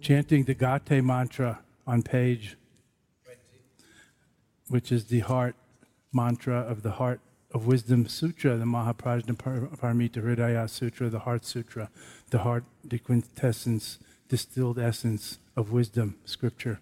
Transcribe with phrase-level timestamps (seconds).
[0.00, 2.56] Chanting the Gate mantra on page,
[4.68, 5.54] which is the heart
[6.12, 7.20] mantra of the Heart
[7.52, 11.90] of Wisdom Sutra, the Mahaprajna Paramita Hridaya Sutra, the Heart Sutra,
[12.30, 13.98] the heart, the quintessence,
[14.28, 16.80] distilled essence of wisdom, scripture.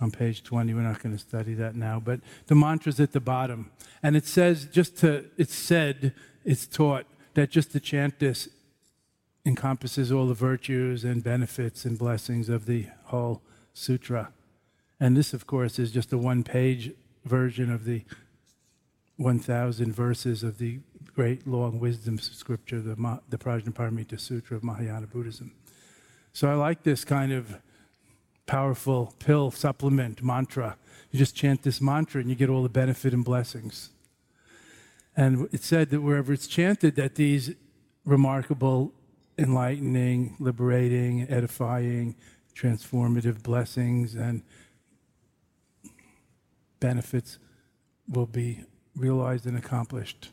[0.00, 3.20] On page 20, we're not going to study that now, but the mantra's at the
[3.20, 3.70] bottom.
[4.02, 6.12] And it says, just to, it's said,
[6.44, 8.48] it's taught that just to chant this
[9.46, 13.40] encompasses all the virtues and benefits and blessings of the whole
[13.72, 14.32] sutra.
[14.98, 16.92] And this, of course, is just a one page
[17.24, 18.02] version of the
[19.18, 20.80] 1,000 verses of the
[21.14, 25.52] great long wisdom scripture, the, Ma- the Prajnaparamita Sutra of Mahayana Buddhism.
[26.32, 27.56] So I like this kind of
[28.46, 30.76] powerful pill supplement mantra.
[31.10, 33.90] You just chant this mantra and you get all the benefit and blessings.
[35.16, 37.54] And it's said that wherever it's chanted, that these
[38.04, 38.92] remarkable
[39.38, 42.16] enlightening, liberating, edifying,
[42.54, 44.42] transformative blessings and
[46.80, 47.38] benefits
[48.08, 48.64] will be
[48.94, 50.30] realized and accomplished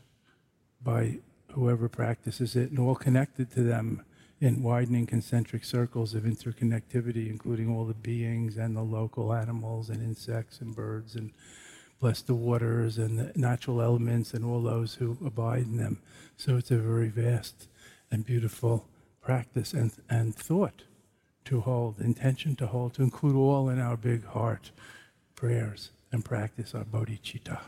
[0.82, 1.18] by
[1.52, 4.02] whoever practices it and all connected to them
[4.40, 10.02] in widening concentric circles of interconnectivity, including all the beings and the local animals and
[10.02, 11.30] insects and birds and
[12.00, 16.00] bless the waters and the natural elements and all those who abide in them.
[16.36, 17.68] So it's a very vast
[18.10, 18.86] and beautiful
[19.24, 20.82] practice and, and thought
[21.46, 24.70] to hold, intention to hold, to include all in our big heart
[25.34, 27.60] prayers and practice our bodhicitta,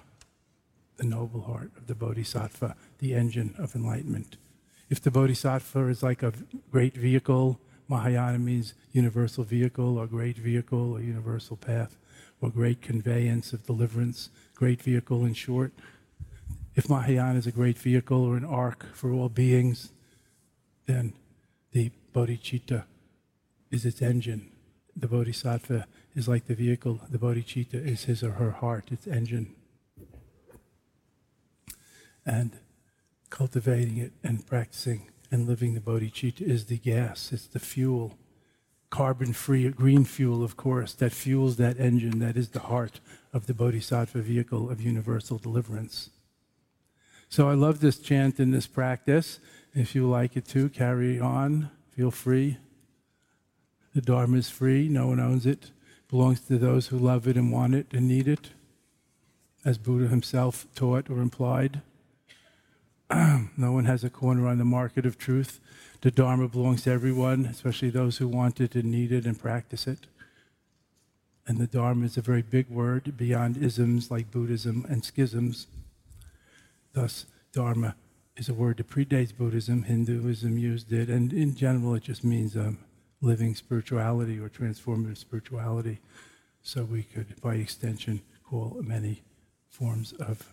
[0.99, 4.37] the noble heart of the bodhisattva, the engine of enlightenment.
[4.89, 6.33] If the bodhisattva is like a
[6.71, 11.97] great vehicle, Mahayana means universal vehicle or great vehicle or universal path
[12.41, 15.73] or great conveyance of deliverance, great vehicle in short.
[16.75, 19.93] If Mahayana is a great vehicle or an ark for all beings,
[20.87, 21.15] then
[21.77, 22.85] the bodhicitta
[23.71, 24.51] is its engine.
[24.97, 27.03] The bodhisattva is like the vehicle.
[27.11, 29.55] The bodhicitta is his or her heart, its engine.
[32.25, 32.53] And
[33.29, 38.17] cultivating it and practicing and living the bodhicitta is the gas, it's the fuel.
[38.89, 43.01] Carbon free, green fuel, of course, that fuels that engine that is the heart
[43.35, 46.09] of the bodhisattva vehicle of universal deliverance.
[47.29, 49.41] So I love this chant and this practice.
[49.77, 51.71] If you like it too, carry on.
[51.91, 52.57] Feel free.
[53.95, 54.89] The Dharma is free.
[54.89, 55.65] No one owns it.
[55.65, 55.71] it.
[56.09, 58.51] Belongs to those who love it and want it and need it,
[59.67, 61.83] as Buddha himself taught or implied.
[63.11, 65.61] no one has a corner on the market of truth.
[66.01, 69.87] The Dharma belongs to everyone, especially those who want it and need it and practice
[69.87, 70.07] it.
[71.47, 75.67] And the Dharma is a very big word beyond isms like Buddhism and schisms.
[76.95, 77.95] Thus, Dharma
[78.37, 79.85] is a word that predates Buddhism.
[79.85, 82.79] Hinduism used it, and in general, it just means um,
[83.21, 86.01] living spirituality or transformative spirituality.
[86.63, 89.23] So we could, by extension, call many
[89.69, 90.53] forms of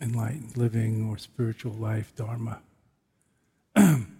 [0.00, 2.60] enlightened living or spiritual life dharma.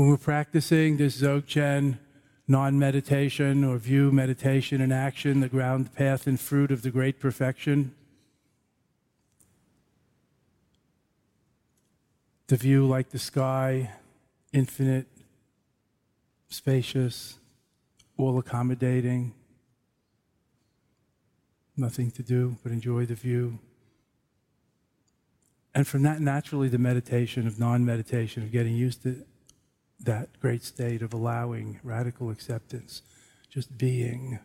[0.00, 1.98] when we're practicing this Dzogchen
[2.48, 7.20] non meditation or view meditation in action, the ground, path, and fruit of the great
[7.20, 7.94] perfection,
[12.46, 13.90] the view like the sky,
[14.54, 15.06] infinite,
[16.48, 17.34] spacious,
[18.16, 19.34] all accommodating,
[21.76, 23.58] nothing to do but enjoy the view.
[25.74, 29.26] And from that, naturally, the meditation of non meditation, of getting used to
[30.04, 33.02] that great state of allowing radical acceptance,
[33.48, 34.38] just being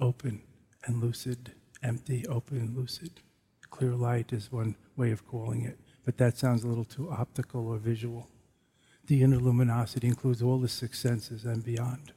[0.00, 0.42] open
[0.84, 1.52] and lucid,
[1.82, 3.20] empty, open and lucid.
[3.70, 7.68] Clear light is one way of calling it, but that sounds a little too optical
[7.68, 8.28] or visual.
[9.06, 12.12] The inner luminosity includes all the six senses and beyond.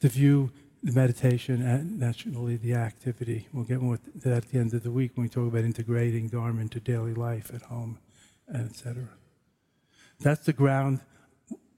[0.00, 0.52] The view,
[0.82, 3.48] the meditation, and naturally the activity.
[3.52, 5.64] We'll get more to that at the end of the week when we talk about
[5.64, 7.98] integrating Dharma into daily life at home,
[8.54, 9.10] etc.
[10.20, 11.00] That's the ground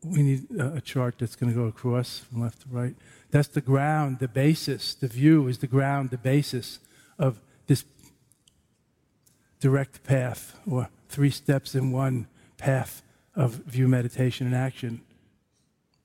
[0.04, 2.96] we need a chart that's going to go across from left to right.
[3.30, 4.94] That's the ground, the basis.
[4.94, 6.80] The view is the ground, the basis
[7.18, 7.84] of this
[9.60, 12.26] direct path, or three steps in one
[12.58, 13.02] path
[13.34, 15.02] of view, meditation, and action.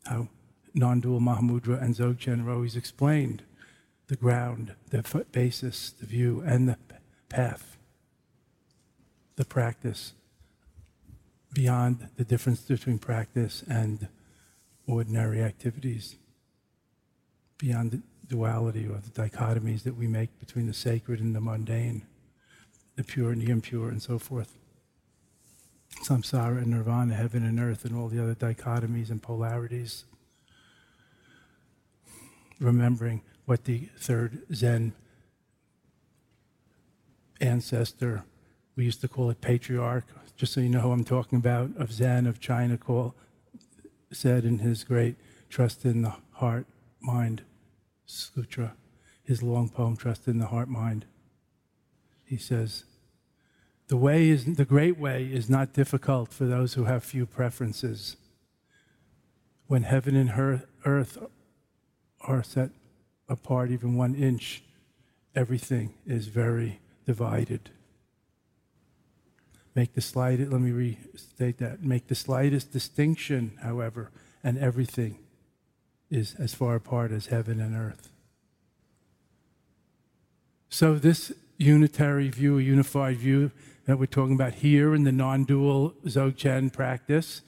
[0.05, 0.27] How
[0.73, 3.43] non dual Mahamudra and Dzogchen are always explained
[4.07, 6.77] the ground, the basis, the view, and the
[7.29, 7.77] path,
[9.35, 10.13] the practice
[11.57, 14.07] beyond the difference between practice and
[14.85, 16.15] ordinary activities,
[17.57, 22.05] beyond the duality or the dichotomies that we make between the sacred and the mundane,
[22.95, 24.53] the pure and the impure, and so forth.
[26.03, 30.03] Samsara and nirvana, heaven and earth, and all the other dichotomies and polarities.
[32.59, 34.93] Remembering what the third Zen
[37.41, 38.25] ancestor,
[38.75, 40.05] we used to call it patriarch,
[40.37, 43.15] just so you know who I'm talking about, of Zen of China, call,
[44.11, 45.15] said in his great
[45.49, 46.67] Trust in the Heart
[47.01, 47.41] Mind
[48.05, 48.75] Sutra,
[49.23, 51.05] his long poem, Trust in the Heart Mind.
[52.23, 52.83] He says,
[53.87, 58.17] the way is the great way is not difficult for those who have few preferences.
[59.67, 61.17] When heaven and earth
[62.21, 62.71] are set
[63.29, 64.63] apart even one inch,
[65.35, 67.69] everything is very divided.
[69.77, 74.09] Make the slightest, let me restate that, make the slightest distinction, however,
[74.43, 75.19] and everything
[76.09, 78.09] is as far apart as heaven and earth.
[80.69, 83.51] So, this unitary view, a unified view
[83.85, 87.43] that we're talking about here in the non dual Dzogchen practice,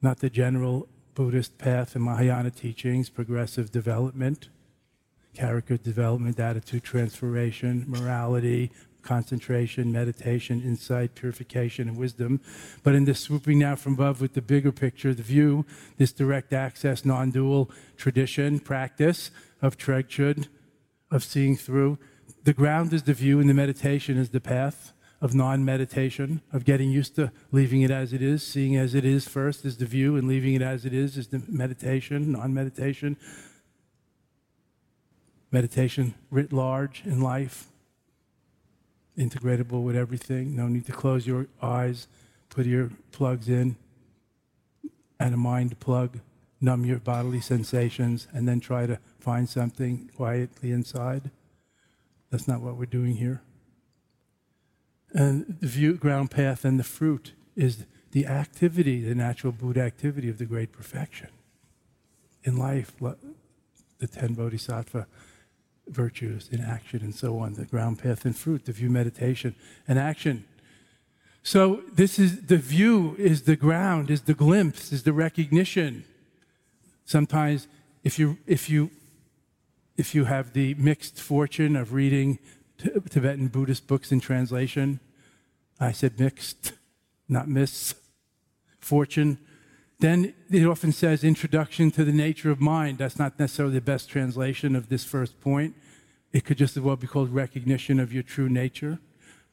[0.00, 4.48] not the general Buddhist path and Mahayana teachings, progressive development,
[5.34, 8.70] character development, attitude transformation, morality,
[9.04, 12.40] concentration, meditation, insight, purification, and wisdom.
[12.82, 15.64] But in this swooping now from above with the bigger picture, the view,
[15.98, 19.30] this direct access, non dual tradition, practice
[19.62, 20.48] of Tregchud,
[21.10, 21.98] of seeing through,
[22.42, 26.64] the ground is the view, and the meditation is the path of non meditation, of
[26.64, 29.86] getting used to leaving it as it is, seeing as it is first is the
[29.86, 33.16] view, and leaving it as it is is the meditation, non meditation.
[35.50, 37.68] Meditation writ large in life,
[39.16, 40.56] integratable with everything.
[40.56, 42.08] No need to close your eyes,
[42.48, 43.76] put your plugs in,
[45.18, 46.20] and a mind plug,
[46.60, 51.30] numb your bodily sensations, and then try to find something quietly inside.
[52.30, 53.42] That's not what we're doing here.
[55.12, 60.28] And the view, ground path and the fruit is the activity, the natural Buddha activity
[60.28, 61.28] of the great perfection.
[62.42, 62.92] In life,
[63.98, 65.06] the ten bodhisattva
[65.88, 69.54] virtues in action and so on, the ground path and fruit, the view meditation
[69.86, 70.44] and action.
[71.42, 76.04] So this is the view is the ground, is the glimpse, is the recognition.
[77.04, 77.68] Sometimes
[78.02, 78.90] if you if you
[79.96, 82.38] if you have the mixed fortune of reading
[82.78, 85.00] Tibetan Buddhist books in translation,
[85.78, 86.72] I said mixed,
[87.28, 87.94] not miss
[88.80, 89.38] fortune.
[90.04, 92.98] Then it often says introduction to the nature of mind.
[92.98, 95.74] That's not necessarily the best translation of this first point.
[96.30, 98.98] It could just as well be called recognition of your true nature,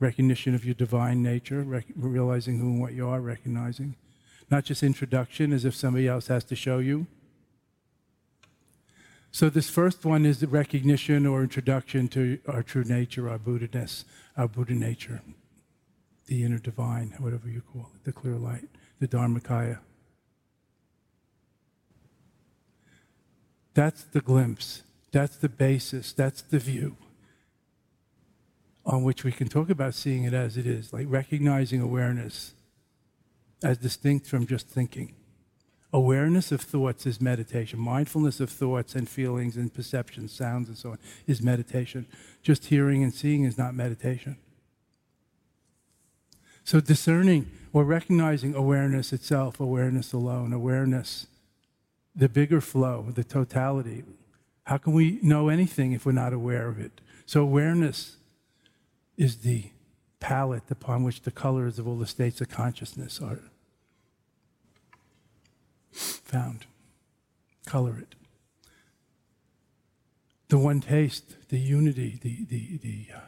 [0.02, 3.96] recognition of your divine nature, rec- realizing who and what you are, recognizing.
[4.50, 7.08] Not just introduction as if somebody else has to show you.
[9.32, 14.04] So, this first one is the recognition or introduction to our true nature, our Buddha-ness,
[14.36, 15.22] our Buddha nature,
[16.26, 18.68] the inner divine, whatever you call it, the clear light,
[19.00, 19.80] the Dharmakaya.
[23.74, 24.84] That's the glimpse.
[25.12, 26.14] That's the basis.
[26.14, 26.98] That's the view
[28.86, 32.54] on which we can talk about seeing it as it is, like recognizing awareness
[33.64, 35.14] as distinct from just thinking.
[35.94, 37.78] Awareness of thoughts is meditation.
[37.78, 42.08] Mindfulness of thoughts and feelings and perceptions, sounds, and so on is meditation.
[42.42, 44.38] Just hearing and seeing is not meditation.
[46.64, 51.28] So, discerning or recognizing awareness itself, awareness alone, awareness,
[52.16, 54.04] the bigger flow, the totality.
[54.66, 57.02] How can we know anything if we're not aware of it?
[57.26, 58.18] So, awareness
[59.18, 59.72] is the
[60.20, 63.40] palette upon which the colors of all the states of consciousness are
[65.92, 66.66] found.
[67.66, 68.16] Color it.
[70.48, 73.20] The one taste, the unity, the, the, the, uh,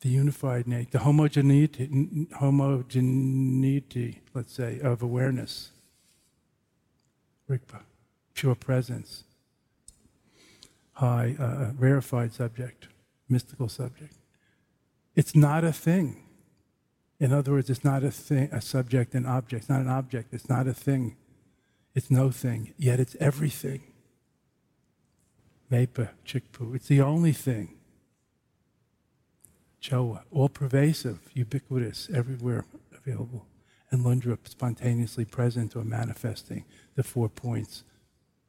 [0.00, 5.70] the unified nature, the homogeneity, homogeneity, let's say, of awareness.
[7.48, 7.80] Rigpa,
[8.34, 9.24] pure presence,
[10.92, 12.88] high, uh, rarefied subject,
[13.28, 14.14] mystical subject.
[15.14, 16.22] It's not a thing.
[17.20, 19.62] In other words, it's not a thing, a subject and object.
[19.62, 20.32] It's not an object.
[20.32, 21.16] It's not a thing.
[21.94, 22.74] It's no thing.
[22.76, 23.82] Yet it's everything.
[25.70, 26.74] Mepa, Chikpu.
[26.74, 27.76] It's the only thing.
[29.80, 32.64] Choa, all pervasive, ubiquitous, everywhere
[32.96, 33.46] available.
[33.94, 36.64] And Lundrup, spontaneously present or manifesting
[36.96, 37.84] the four points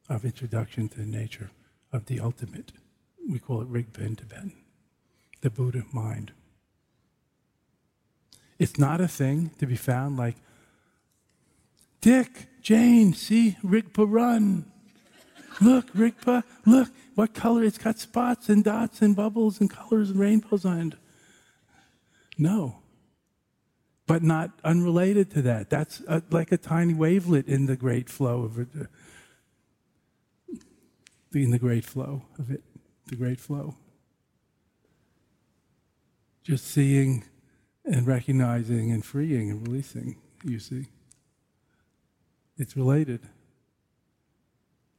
[0.10, 1.52] of introduction to the nature
[1.94, 2.72] of the ultimate.
[3.30, 4.54] We call it Rigpa Tibetan,
[5.42, 6.32] the Buddha mind.
[8.58, 10.38] It's not a thing to be found like,
[12.02, 14.66] Dick, Jane, see, Rigpa run.
[15.62, 17.64] Look, Rigpa, look, what color?
[17.64, 20.94] It's got spots and dots and bubbles and colors and rainbows on it.
[22.36, 22.80] No.
[24.08, 25.70] But not unrelated to that.
[25.70, 28.68] That's a, like a tiny wavelet in the great flow of it.
[28.80, 28.86] Uh,
[31.34, 32.64] in the great flow of it.
[33.08, 33.76] The great flow.
[36.44, 37.24] Just seeing
[37.84, 40.88] and recognizing and freeing and releasing, you see.
[42.58, 43.22] It's related.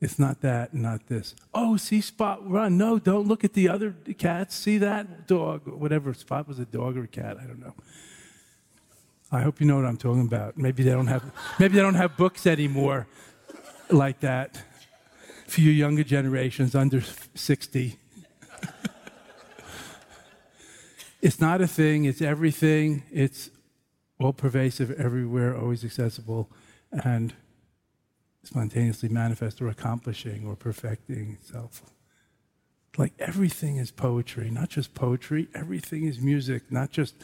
[0.01, 1.35] It's not that, not this.
[1.55, 2.77] Oh, see Spot run.
[2.77, 4.55] No, don't look at the other cats.
[4.55, 6.13] See that dog, whatever.
[6.13, 7.39] Spot was a dog or a cat.
[7.43, 7.75] I don't know.
[9.33, 10.57] I hope you know what I'm talking about.
[10.57, 11.25] Maybe they don't have,
[11.59, 13.07] maybe they don't have books anymore
[13.91, 14.63] like that
[15.49, 17.03] for you younger generations under
[17.35, 17.99] 60.
[21.23, 23.03] It's not a thing, it's everything.
[23.11, 23.51] It's
[24.21, 26.51] all pervasive, everywhere, always accessible,
[26.93, 27.35] and
[28.45, 31.83] spontaneously manifest or accomplishing or perfecting itself.
[32.97, 37.17] Like everything is poetry, not just poetry, everything is music, not just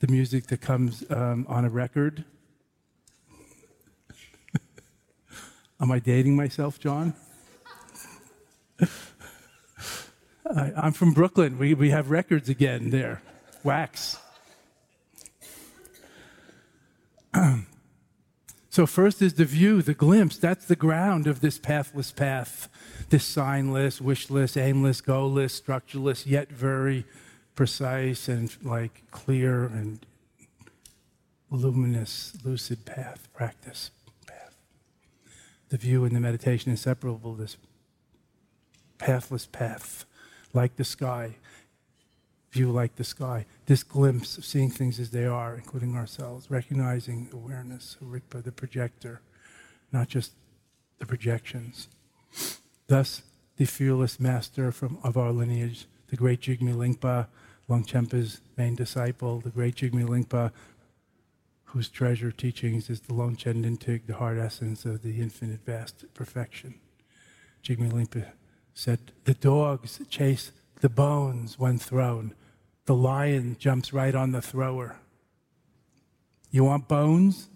[0.00, 2.24] the music that comes um, on a record.
[5.80, 7.14] Am I dating myself, John?
[10.56, 11.58] I, am from Brooklyn.
[11.58, 13.22] We, we have records again there
[13.62, 14.18] wax.
[18.70, 20.38] so, first is the view, the glimpse.
[20.38, 22.70] That's the ground of this pathless path,
[23.10, 27.04] this signless, wishless, aimless, goalless, structureless, yet very
[27.54, 30.04] precise and like clear and
[31.50, 33.90] luminous, lucid path, practice
[34.26, 34.56] path.
[35.68, 37.56] The view and the meditation inseparable, this
[38.98, 40.04] pathless path,
[40.52, 41.36] like the sky
[42.50, 47.28] view like the sky, this glimpse of seeing things as they are, including ourselves, recognizing
[47.32, 49.20] awareness, Rigpa, the projector,
[49.92, 50.32] not just
[50.98, 51.88] the projections.
[52.88, 53.22] Thus,
[53.56, 57.28] the fearless master from, of our lineage, the great Jigme Lingpa,
[57.70, 60.50] Longchenpa's main disciple, the great Jigme Lingpa,
[61.66, 66.74] whose treasure teachings is the Longchen Nyingtik, the heart essence of the infinite vast perfection.
[67.62, 68.26] Jigme Lingpa
[68.74, 70.50] said, The dogs chase
[70.80, 72.34] the bones when thrown,
[72.86, 74.96] the lion jumps right on the thrower.
[76.50, 77.48] You want bones?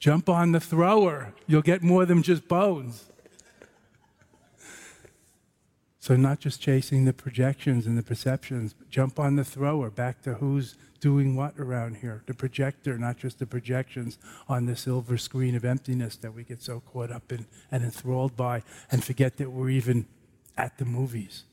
[0.00, 1.32] Jump on the thrower.
[1.46, 3.09] You'll get more than just bones.
[6.02, 9.90] So, not just chasing the projections and the perceptions, jump on the thrower.
[9.90, 12.22] Back to who's doing what around here.
[12.24, 16.62] The projector, not just the projections on the silver screen of emptiness that we get
[16.62, 20.06] so caught up in and enthralled by and forget that we're even
[20.56, 21.44] at the movies.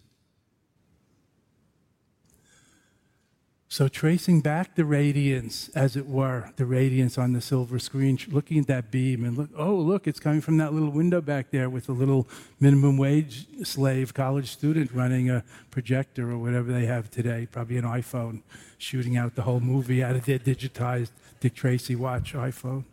[3.78, 8.58] So, tracing back the radiance, as it were, the radiance on the silver screen, looking
[8.58, 11.70] at that beam and look, oh, look, it's coming from that little window back there
[11.70, 12.28] with a little
[12.60, 17.84] minimum wage slave college student running a projector or whatever they have today, probably an
[17.84, 18.42] iPhone,
[18.80, 22.84] shooting out the whole movie out of their digitized Dick Tracy watch iPhone.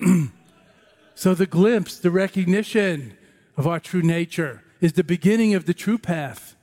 [1.16, 3.16] so, the glimpse, the recognition
[3.56, 6.53] of our true nature is the beginning of the true path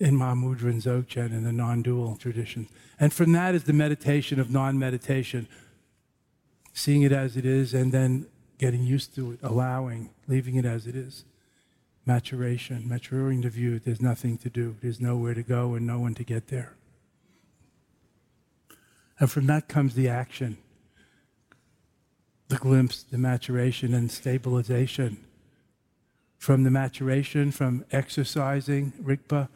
[0.00, 2.68] in Mahamudra and Dzogchen in the non dual tradition.
[2.98, 5.48] And from that is the meditation of non meditation,
[6.72, 8.26] seeing it as it is and then
[8.58, 11.24] getting used to it, allowing, leaving it as it is.
[12.06, 16.14] Maturation, maturing the view, there's nothing to do, there's nowhere to go and no one
[16.14, 16.74] to get there.
[19.18, 20.58] And from that comes the action,
[22.48, 25.24] the glimpse, the maturation, and stabilization.
[26.36, 29.48] From the maturation, from exercising, Rigpa,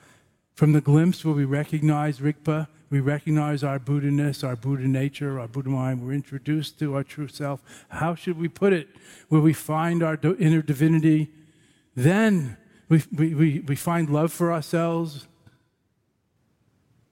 [0.59, 5.47] from the glimpse where we recognize Rigpa, we recognize our Buddha-ness, our Buddha nature, our
[5.47, 7.63] Buddha mind, we're introduced to our true self.
[7.91, 8.89] How should we put it?
[9.29, 11.31] Where we find our inner divinity,
[11.95, 12.57] then
[12.89, 15.29] we, we, we, we find love for ourselves.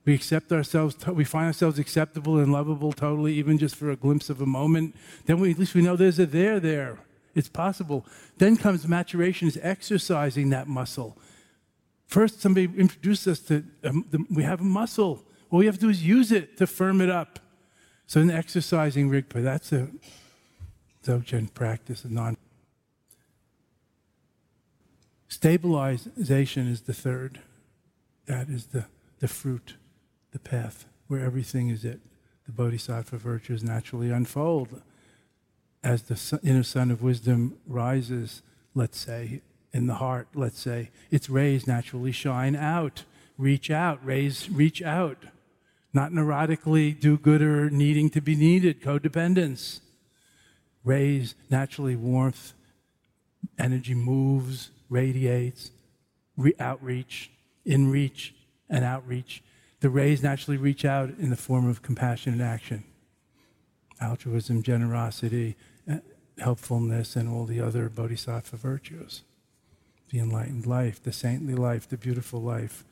[0.05, 4.29] We accept ourselves, we find ourselves acceptable and lovable totally, even just for a glimpse
[4.29, 4.97] of a moment.
[5.27, 6.99] Then we, at least we know there's a there there.
[7.37, 8.07] It's possible.
[8.39, 11.17] Then comes maturation, is exercising that muscle
[12.07, 15.25] First, somebody introduced us to um, the, we have a muscle.
[15.51, 17.41] All we have to do is use it to firm it up.
[18.07, 19.89] So, in exercising Rigpa, that's a
[21.05, 22.37] Dzogchen practice, a non.
[25.29, 27.41] Stabilization is the third.
[28.27, 28.87] That is the,
[29.19, 29.75] the fruit,
[30.33, 32.01] the path, where everything is it.
[32.47, 34.83] The bodhisattva virtues naturally unfold.
[35.83, 38.43] As the inner sun of wisdom rises,
[38.75, 39.43] let's say,
[39.77, 43.05] in the heart, let's say, its rays naturally shine out.
[43.37, 45.27] Reach out, rays reach out.
[45.93, 49.81] Not neurotically do good or needing to be needed, codependence.
[50.83, 52.55] Rays naturally warmth,
[53.59, 55.71] energy moves, radiates,
[56.39, 57.31] re- outreach,
[57.67, 58.35] in reach,
[58.71, 59.43] and outreach.
[59.81, 62.85] The rays naturally reach out in the form of compassion and action,
[64.01, 65.99] altruism, generosity, eh,
[66.39, 69.23] helpfulness, and all the other bodhisattva virtues
[70.11, 72.85] the enlightened life, the saintly life, the beautiful life,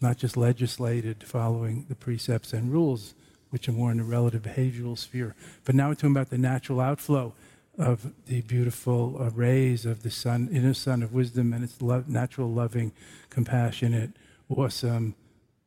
[0.00, 3.14] not just legislated following the precepts and rules,
[3.50, 5.34] which are more in the relative behavioral sphere.
[5.64, 7.32] But now we're talking about the natural outflow
[7.78, 12.52] of the beautiful rays of the sun, inner sun of wisdom, and its lo- natural,
[12.52, 12.92] loving,
[13.30, 14.10] compassionate,
[14.48, 15.14] awesome,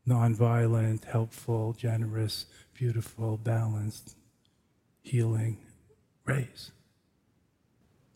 [0.08, 4.16] nonviolent, helpful, generous, beautiful, balanced,
[5.02, 5.58] healing
[6.26, 6.72] rays.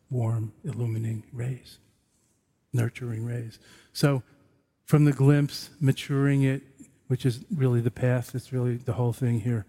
[0.09, 1.79] Warm, illuminating rays
[2.75, 3.59] nurturing rays.
[3.93, 4.23] So,
[4.83, 6.61] from the glimpse, maturing it,
[7.07, 9.65] which is really the path, it's really the whole thing here.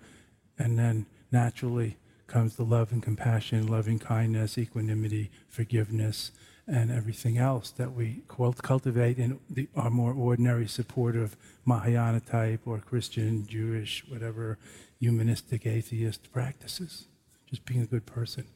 [0.59, 6.33] And then naturally comes the love and compassion, loving kindness, equanimity, forgiveness,
[6.67, 12.79] and everything else that we cultivate in the, our more ordinary supportive Mahayana type or
[12.79, 14.59] Christian, Jewish, whatever
[14.99, 17.07] humanistic atheist practices.
[17.49, 18.47] Just being a good person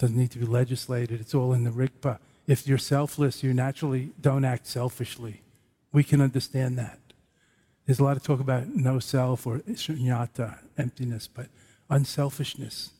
[0.00, 1.20] doesn't need to be legislated.
[1.20, 2.18] It's all in the Rigpa.
[2.46, 5.42] If you're selfless, you naturally don't act selfishly.
[5.92, 6.98] We can understand that.
[7.84, 11.48] There's a lot of talk about no self or shunyata, emptiness, but
[11.90, 12.92] unselfishness.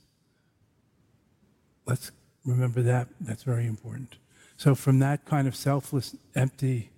[1.86, 2.12] Let's
[2.44, 3.08] remember that.
[3.18, 4.16] That's very important.
[4.58, 6.90] So, from that kind of selfless, empty,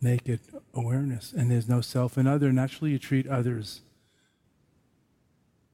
[0.00, 0.40] naked
[0.72, 3.80] awareness, and there's no self in other, naturally you treat others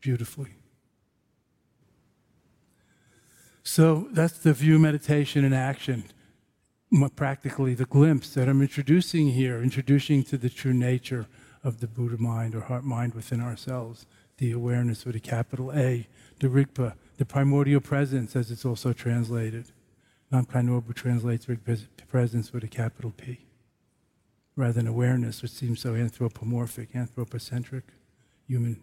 [0.00, 0.54] beautifully.
[3.66, 6.04] So that's the view, meditation, and action.
[7.16, 11.26] Practically, the glimpse that I'm introducing here, introducing to the true nature
[11.64, 14.06] of the Buddha mind or heart mind within ourselves,
[14.38, 16.06] the awareness with a capital A,
[16.38, 19.72] the Rigpa, the primordial presence, as it's also translated.
[20.32, 23.46] Namkhai Norbu translates Rigpa presence with a capital P,
[24.54, 27.82] rather than awareness, which seems so anthropomorphic, anthropocentric,
[28.46, 28.80] human.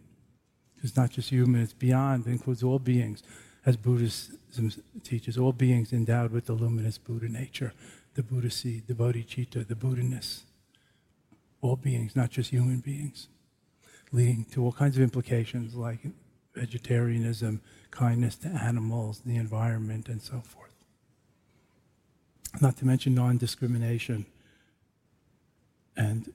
[0.83, 3.23] It's not just human, it's beyond, it includes all beings
[3.65, 4.71] as Buddhism
[5.03, 7.73] teaches, all beings endowed with the luminous Buddha nature,
[8.15, 10.43] the Buddha seed, the bodhicitta, the Buddha-ness.
[11.61, 13.29] All beings, not just human beings,
[14.11, 15.99] leading to all kinds of implications like
[16.53, 20.71] vegetarianism, kindness to animals, the environment, and so forth.
[22.61, 24.25] Not to mention non discrimination
[25.95, 26.33] and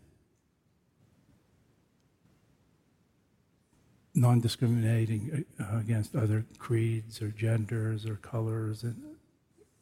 [4.19, 8.97] non discriminating uh, against other creeds or genders or colors and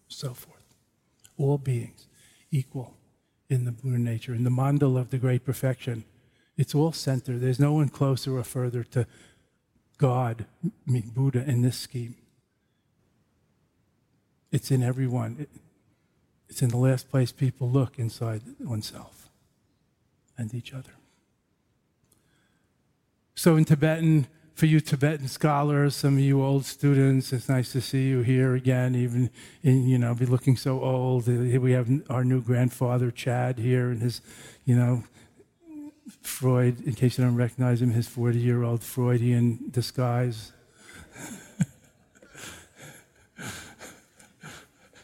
[0.08, 0.62] so forth.
[1.38, 2.06] All beings
[2.50, 2.94] equal
[3.48, 6.04] in the Buddha nature, in the mandala of the great perfection.
[6.56, 7.38] It's all center.
[7.38, 9.06] There's no one closer or further to
[9.98, 10.46] God,
[10.86, 12.16] me, Buddha, in this scheme.
[14.50, 15.36] It's in everyone.
[15.40, 15.50] It,
[16.48, 19.28] it's in the last place people look inside oneself
[20.38, 20.92] and each other.
[23.38, 27.82] So in Tibetan, for you Tibetan scholars, some of you old students, it's nice to
[27.82, 29.28] see you here again, even
[29.62, 31.28] in, you know, be looking so old.
[31.28, 34.22] We have our new grandfather, Chad, here, and his,
[34.64, 35.04] you know,
[36.22, 40.54] Freud, in case you don't recognize him, his 40 year old Freudian disguise.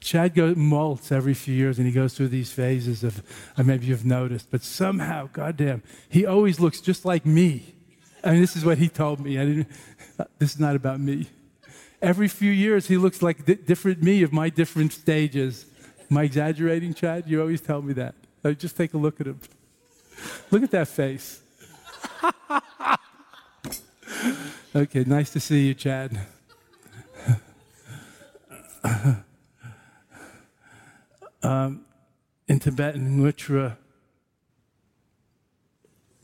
[0.00, 3.22] Chad goes, molts every few years and he goes through these phases of,
[3.58, 7.74] uh, maybe you've noticed, but somehow, goddamn, he always looks just like me.
[8.24, 9.38] I mean, this is what he told me.
[9.38, 9.68] I didn't,
[10.38, 11.26] this is not about me.
[12.00, 15.66] Every few years, he looks like di- different me of my different stages.
[16.10, 17.24] Am I exaggerating, Chad?
[17.26, 18.14] You always tell me that.
[18.58, 19.40] just take a look at him.
[20.50, 21.40] Look at that face.
[24.76, 26.20] okay, nice to see you, Chad.
[31.42, 31.84] um,
[32.46, 33.76] in Tibetan, Ngutra,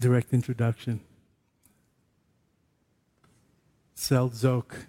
[0.01, 1.01] direct introduction.
[4.09, 4.87] Seldzok,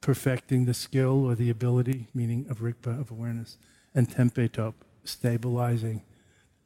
[0.00, 3.56] perfecting the skill or the ability, meaning of Rigpa, of awareness,
[3.92, 6.02] and Tempetop, stabilizing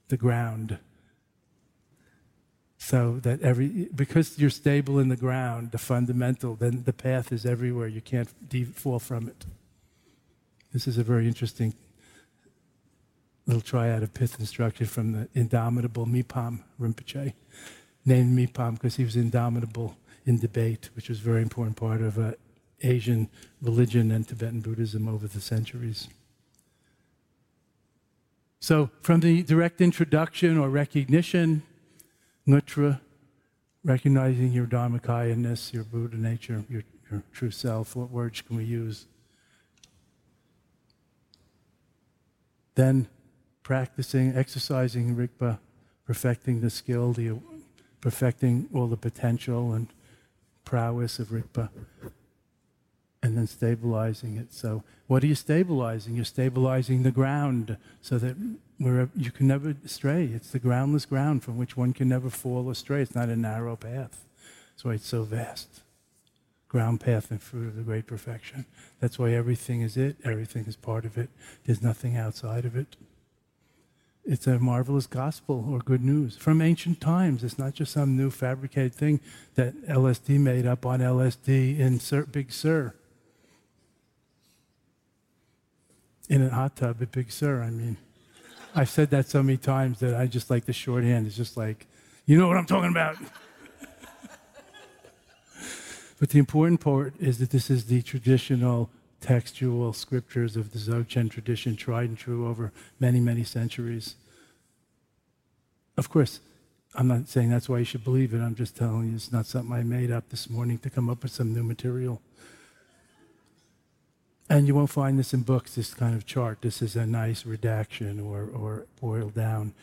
[0.09, 0.79] the ground.
[2.77, 7.47] So that every, because you're stable in the ground, the fundamental, then the path is
[7.47, 7.89] everywhere.
[7.89, 8.29] You can't
[8.75, 9.47] fall from it.
[10.73, 11.73] This is a very interesting
[13.47, 17.33] little triad of pith instruction from the indomitable Mipam Rinpoche,
[18.05, 22.19] named Mipam because he was indomitable in debate, which was a very important part of
[22.19, 22.33] uh,
[22.83, 23.29] Asian
[23.63, 26.09] religion and Tibetan Buddhism over the centuries.
[28.59, 31.63] So, from the direct introduction or recognition,
[32.49, 33.01] Nutra,
[33.85, 39.07] recognizing your Dharmakaya-ness, your Buddha nature, your, your true self, what words can we use?
[42.75, 43.09] Then
[43.67, 45.59] practicing, exercising Rigpa,
[46.07, 47.37] perfecting the skill, the,
[48.01, 49.89] perfecting all the potential and
[50.65, 51.69] prowess of Rigpa,
[53.25, 54.55] and then stabilizing it.
[54.55, 56.15] So, what are you stabilizing?
[56.15, 58.37] You're stabilizing the ground so that
[58.79, 60.31] wherever, you can never stray.
[60.33, 63.03] It's the groundless ground from which one can never fall astray.
[63.03, 64.23] It's not a narrow path.
[64.71, 65.83] That's why it's so vast.
[66.69, 68.65] Ground path and fruit of the great perfection.
[69.01, 71.31] That's why everything is it, everything is part of it.
[71.65, 72.95] There's nothing outside of it.
[74.29, 77.45] It's a marvelous gospel or good news from ancient times.
[77.45, 79.21] It's not just some new fabricated thing
[79.55, 82.93] that LSD made up on LSD in Sir, Big Sur.
[86.29, 87.99] In a hot tub at Big Sur, I mean.
[88.75, 91.29] I've said that so many times that I just like the shorthand.
[91.29, 91.87] It's just like,
[92.27, 93.15] you know what I'm talking about.
[96.19, 98.91] but the important part is that this is the traditional
[99.27, 104.15] textual scriptures of the Dzogchen tradition, tried and true over many, many centuries.
[105.97, 106.39] Of course,
[106.95, 108.39] I'm not saying that's why you should believe it.
[108.39, 111.25] I'm just telling you it's not something I made up this morning to come up
[111.25, 112.23] with some new material.
[114.49, 116.63] And you won't find this in books, this kind of chart.
[116.63, 119.75] This is a nice redaction or, or boiled down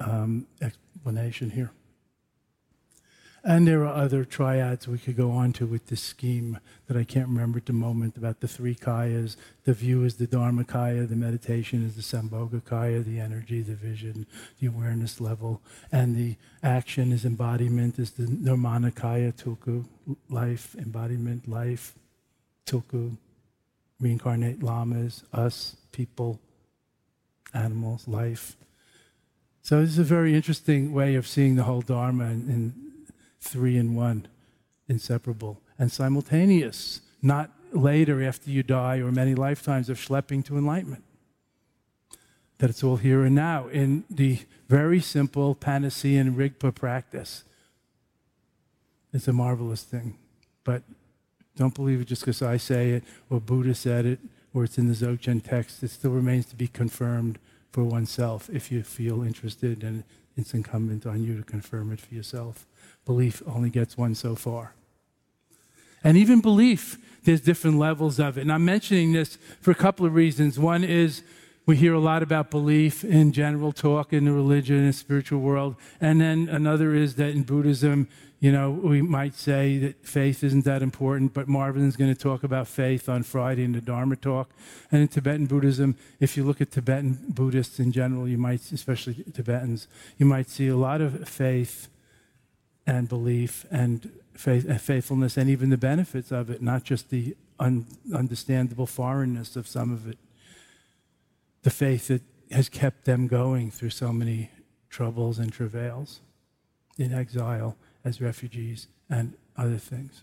[0.00, 1.70] um, explanation here.
[3.44, 7.02] And there are other triads we could go on to with this scheme that I
[7.02, 9.34] can't remember at the moment about the three kayas.
[9.64, 14.26] The view is the Dharmakaya, the meditation is the Sambhogakaya, the energy, the vision,
[14.60, 15.60] the awareness level.
[15.90, 19.86] And the action is embodiment, is the Nirmanakaya, Tulku,
[20.28, 21.94] life, embodiment, life,
[22.64, 23.16] Tulku,
[23.98, 26.38] reincarnate lamas, us, people,
[27.52, 28.56] animals, life.
[29.62, 32.81] So this is a very interesting way of seeing the whole Dharma in, in
[33.42, 34.28] three in one,
[34.88, 41.04] inseparable, and simultaneous, not later after you die or many lifetimes of schlepping to enlightenment.
[42.58, 47.44] That it's all here and now in the very simple Panacean Rigpa practice.
[49.12, 50.16] It's a marvelous thing.
[50.62, 50.82] But
[51.56, 54.20] don't believe it just because I say it or Buddha said it
[54.54, 55.82] or it's in the Dzogchen text.
[55.82, 57.38] It still remains to be confirmed
[57.72, 60.04] for oneself if you feel interested, and
[60.36, 62.66] it's incumbent on you to confirm it for yourself
[63.04, 64.74] belief only gets one so far.
[66.04, 68.42] And even belief, there's different levels of it.
[68.42, 70.58] And I'm mentioning this for a couple of reasons.
[70.58, 71.22] One is
[71.64, 75.76] we hear a lot about belief in general talk in the religion and spiritual world.
[76.00, 78.08] And then another is that in Buddhism,
[78.40, 82.20] you know, we might say that faith isn't that important, but Marvin is going to
[82.20, 84.50] talk about faith on Friday in the Dharma talk.
[84.90, 89.22] And in Tibetan Buddhism, if you look at Tibetan Buddhists in general, you might, especially
[89.32, 89.86] Tibetans,
[90.18, 91.86] you might see a lot of faith
[92.86, 97.86] and belief and faith, faithfulness and even the benefits of it, not just the un,
[98.14, 100.18] understandable foreignness of some of it
[101.62, 104.50] the faith that has kept them going through so many
[104.90, 106.20] troubles and travails
[106.98, 110.22] in exile as refugees and other things.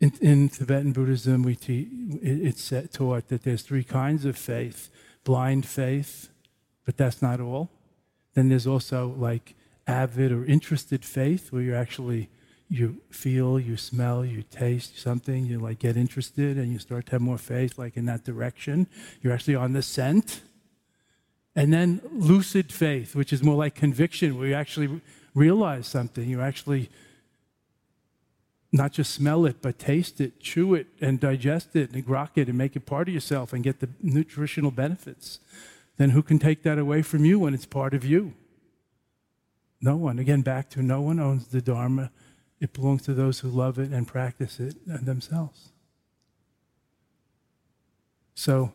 [0.00, 1.88] In, in Tibetan Buddhism, we te-
[2.22, 4.90] it's taught that there's three kinds of faith
[5.24, 6.28] blind faith,
[6.84, 7.70] but that's not all.
[8.34, 9.54] Then there's also like
[9.86, 12.28] avid or interested faith, where you're actually
[12.68, 17.12] you feel, you smell, you taste something, you like get interested and you start to
[17.12, 18.86] have more faith, like in that direction.
[19.22, 20.40] You're actually on the scent.
[21.54, 25.00] And then lucid faith, which is more like conviction, where you actually
[25.34, 26.28] realize something.
[26.28, 26.88] You actually
[28.72, 32.48] not just smell it, but taste it, chew it, and digest it, and grok it,
[32.48, 35.38] and make it part of yourself and get the nutritional benefits.
[35.96, 38.34] Then who can take that away from you when it's part of you?
[39.84, 40.18] No one.
[40.18, 42.10] Again, back to no one owns the Dharma
[42.58, 45.72] it belongs to those who love it and practice it themselves.
[48.34, 48.72] So,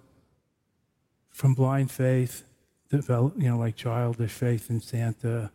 [1.32, 2.44] from blind faith,
[2.92, 5.50] develop, you know, like childish faith in Santa,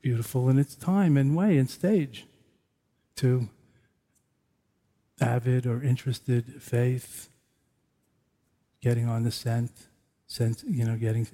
[0.00, 2.24] beautiful in its time and way and stage,
[3.16, 3.50] to
[5.20, 7.28] avid or interested faith,
[8.80, 9.72] getting on the scent,
[10.26, 11.26] sense, you know, getting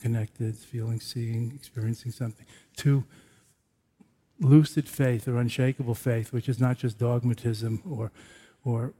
[0.00, 3.04] connected, feeling, seeing, experiencing something, to
[4.40, 8.12] lucid faith or unshakable faith, which is not just dogmatism or,
[8.64, 8.92] or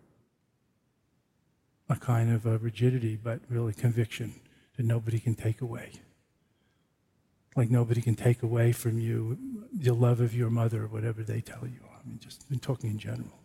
[1.88, 4.34] a kind of a rigidity, but really conviction
[4.76, 5.92] that nobody can take away.
[7.54, 9.38] Like nobody can take away from you
[9.72, 11.80] the love of your mother or whatever they tell you.
[11.84, 13.40] I mean, just been talking in general.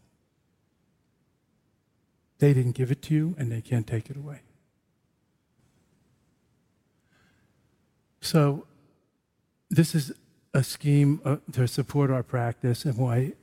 [2.40, 4.42] They didn't give it to you, and they can't take it away.
[8.22, 8.68] So,
[9.72, 10.14] this is
[10.54, 13.34] a scheme uh, to support our practice and why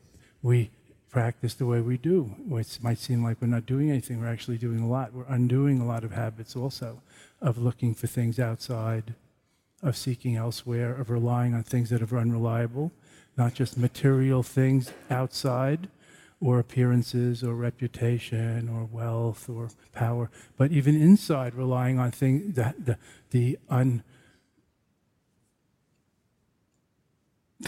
[0.41, 0.71] we
[1.11, 2.37] practice the way we do.
[2.53, 5.13] It might seem like we're not doing anything, we're actually doing a lot.
[5.13, 7.03] We're undoing a lot of habits also
[7.41, 9.15] of looking for things outside,
[9.83, 12.93] of seeking elsewhere, of relying on things that are unreliable,
[13.37, 15.89] not just material things outside
[16.41, 22.75] or appearances or reputation or wealth or power, but even inside, relying on things, the,
[22.79, 22.99] the,
[23.31, 24.05] the un,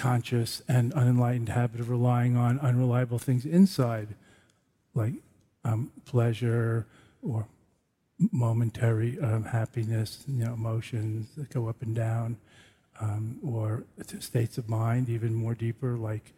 [0.01, 4.09] conscious and unenlightened habit of relying on unreliable things inside,
[4.95, 5.13] like
[5.63, 6.87] um, pleasure
[7.23, 7.47] or
[8.33, 12.39] momentary um, happiness, you know, emotions that go up and down,
[12.99, 13.85] um, or
[14.21, 16.33] states of mind, even more deeper, like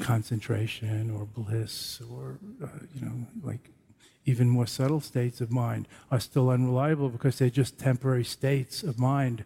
[0.00, 3.70] concentration or bliss, or uh, you know, like
[4.24, 8.98] even more subtle states of mind are still unreliable because they're just temporary states of
[8.98, 9.44] mind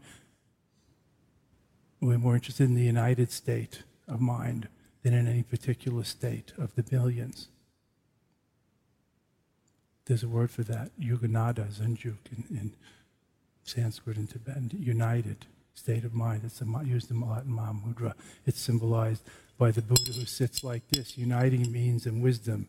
[2.00, 4.68] we're more interested in the united state of mind
[5.02, 7.48] than in any particular state of the billions.
[10.06, 12.72] There's a word for that, yuganaddha, zanjuk, in, in
[13.62, 16.42] Sanskrit and Tibetan, united state of mind.
[16.44, 18.14] It's used in Mahamudra.
[18.44, 19.22] It's symbolized
[19.56, 21.16] by the Buddha who sits like this.
[21.16, 22.66] Uniting means and wisdom,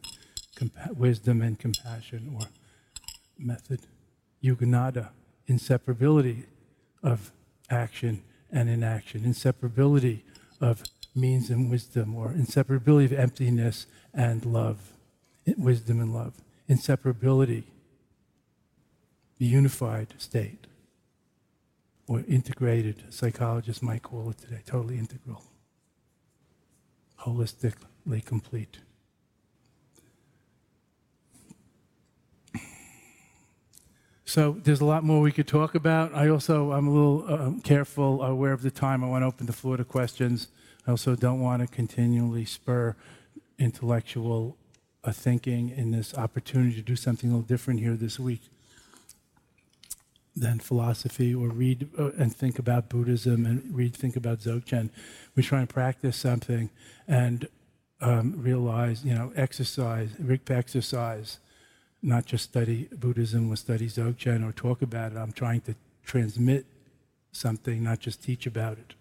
[0.55, 2.47] compa- wisdom and compassion, or
[3.39, 3.81] method.
[4.43, 5.09] Yuganaddha,
[5.49, 6.43] inseparability
[7.01, 7.31] of
[7.69, 10.21] action and inaction, inseparability
[10.59, 10.83] of
[11.15, 14.93] means and wisdom, or inseparability of emptiness and love,
[15.57, 16.33] wisdom and love,
[16.69, 17.63] inseparability,
[19.37, 20.67] the unified state,
[22.07, 25.43] or integrated, psychologists might call it today, totally integral,
[27.21, 28.79] holistically complete.
[34.31, 36.15] So there's a lot more we could talk about.
[36.15, 39.03] I also, I'm a little um, careful, aware of the time.
[39.03, 40.47] I want to open the floor to questions.
[40.87, 42.95] I also don't want to continually spur
[43.59, 44.55] intellectual
[45.03, 48.43] uh, thinking in this opportunity to do something a little different here this week
[50.33, 54.91] than philosophy or read uh, and think about Buddhism and read, think about Dzogchen.
[55.35, 56.69] We try and practice something
[57.05, 57.49] and
[57.99, 60.11] um, realize, you know, exercise,
[60.49, 61.39] exercise
[62.01, 65.17] not just study Buddhism or study Dzogchen or talk about it.
[65.17, 66.65] I'm trying to transmit
[67.31, 68.93] something, not just teach about it.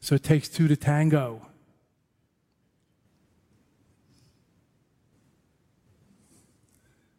[0.00, 1.46] So it takes two to tango.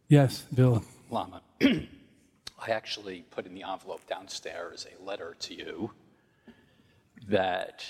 [0.08, 0.84] Yes, Bill.
[1.10, 5.92] Lama, I actually put in the envelope downstairs a letter to you
[7.28, 7.86] that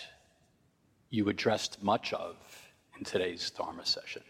[1.09, 2.35] you addressed much of
[2.97, 4.23] in today's Dharma session.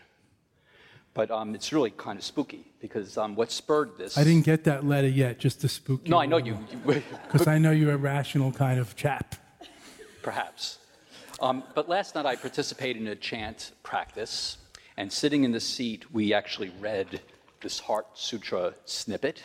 [1.18, 4.20] But um, it's really kind of spooky because um, what spurred this.
[4.20, 6.12] I didn't get that letter yet, just to spook you.
[6.12, 6.56] No, I know you.
[6.72, 9.34] you Because I know you're a rational kind of chap.
[10.22, 10.78] perhaps.
[11.42, 14.58] Um, but last night I participated in a chant practice,
[14.96, 17.20] and sitting in the seat, we actually read
[17.62, 19.42] this Heart Sutra snippet,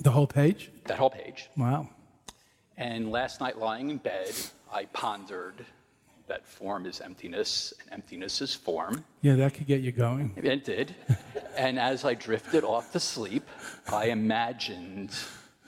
[0.00, 0.70] The whole page?
[0.86, 1.50] that whole page.
[1.58, 1.90] Wow.
[2.78, 4.32] And last night, lying in bed,
[4.72, 5.66] I pondered
[6.26, 9.04] that form is emptiness, and emptiness is form.
[9.20, 10.32] Yeah, that could get you going.
[10.36, 10.94] It did.
[11.56, 13.48] and as I drifted off to sleep,
[13.92, 15.10] I imagined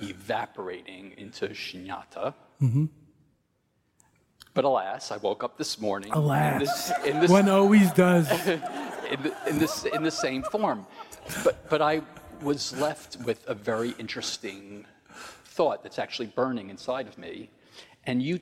[0.01, 2.35] evaporating into shunyata.
[2.61, 2.87] Mm-hmm.
[4.55, 6.61] But alas, I woke up this morning in Alas.
[6.61, 8.31] this, in this, One always does.
[8.47, 10.87] in, the, in, this, in the same form.
[11.43, 12.03] But, but I
[12.41, 14.87] was left with a very interesting
[15.45, 17.51] thought that's actually burning inside of me.
[18.05, 18.39] And you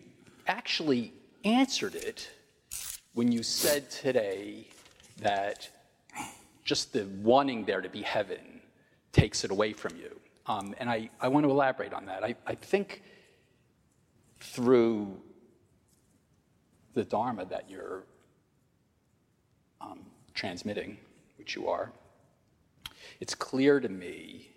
[0.47, 2.31] actually answered it
[3.15, 4.67] when you said today
[5.21, 5.69] that
[6.65, 8.61] just the wanting there to be heaven
[9.13, 10.19] takes it away from you.
[10.47, 12.25] Um, and I, I want to elaborate on that.
[12.25, 13.03] I, I think
[14.41, 15.21] through
[16.95, 18.05] the Dharma that you're
[19.81, 20.01] um,
[20.35, 20.97] transmitting,
[21.39, 21.93] which you are,
[23.21, 24.51] it's clear to me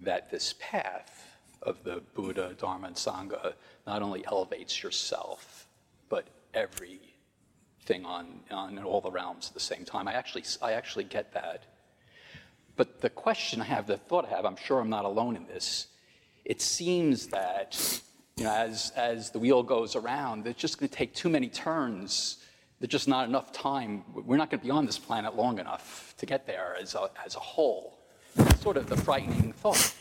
[0.00, 3.54] that this path of the Buddha, Dharma, and Sangha
[3.86, 5.65] not only elevates yourself,
[6.56, 10.08] everything on, on all the realms at the same time.
[10.08, 11.64] I actually, I actually get that.
[12.74, 15.46] But the question I have, the thought I have, I'm sure I'm not alone in
[15.46, 15.86] this.
[16.44, 18.00] It seems that
[18.36, 21.48] you know, as, as the wheel goes around, it's just going to take too many
[21.48, 22.38] turns.
[22.80, 24.04] There's just not enough time.
[24.12, 27.10] We're not going to be on this planet long enough to get there as a,
[27.24, 27.98] as a whole.
[28.34, 29.94] That's sort of the frightening thought.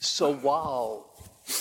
[0.00, 1.11] So while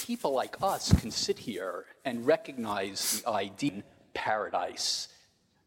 [0.05, 3.83] people like us can sit here and recognize the idea
[4.13, 5.07] paradise,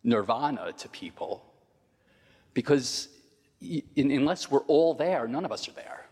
[0.02, 1.44] nirvana to people,
[2.52, 3.08] because
[3.60, 6.06] in, unless we're all there, none of us are there.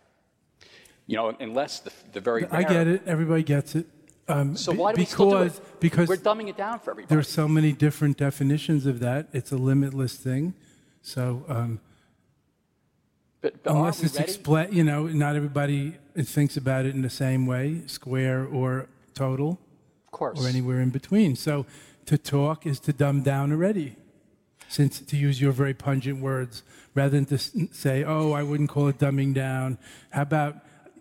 [1.06, 3.02] You know, unless the, the very I get it.
[3.06, 3.86] Everybody gets it.
[4.28, 5.80] Um, So why do we still do because, it?
[5.80, 7.14] Because we're dumbing it down for everybody.
[7.14, 9.28] there's so many different definitions of that.
[9.32, 10.54] It's a limitless thing.
[11.02, 11.80] So um,
[13.42, 17.44] but, but unless it's explained, you know, not everybody thinks about it in the same
[17.44, 19.58] way, square or total,
[20.06, 20.42] of course.
[20.42, 21.34] or anywhere in between.
[21.34, 21.66] So
[22.06, 23.96] to talk is to dumb down already.
[24.68, 26.62] Since to use your very pungent words,
[26.94, 27.38] rather than to
[27.74, 29.76] say, "Oh, I wouldn't call it dumbing down."
[30.10, 30.56] How about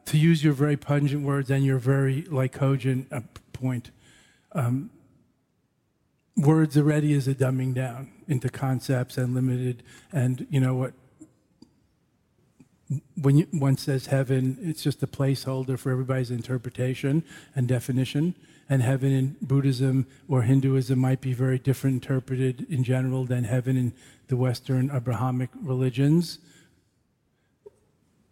[0.07, 3.21] to use your very pungent words and your very like cogent uh,
[3.53, 3.91] point?
[4.51, 4.89] Um,
[6.35, 10.93] words already is a dumbing down into concepts and limited, and you know what?
[13.21, 17.23] When you, one says heaven, it's just a placeholder for everybody's interpretation
[17.55, 18.35] and definition.
[18.69, 23.77] And heaven in Buddhism or Hinduism might be very different interpreted in general than heaven
[23.77, 23.93] in
[24.27, 26.39] the Western Abrahamic religions.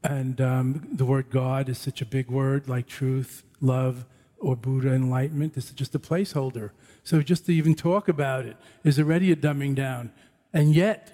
[0.04, 4.06] And um, the word God is such a big word, like truth, love,
[4.40, 5.56] or Buddha enlightenment.
[5.56, 6.72] This is just a placeholder.
[7.04, 10.12] So just to even talk about it is already a dumbing down.
[10.54, 11.12] And yet,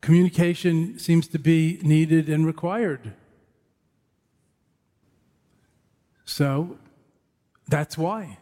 [0.00, 3.12] communication seems to be needed and required.
[6.24, 6.78] So
[7.68, 8.38] that's why.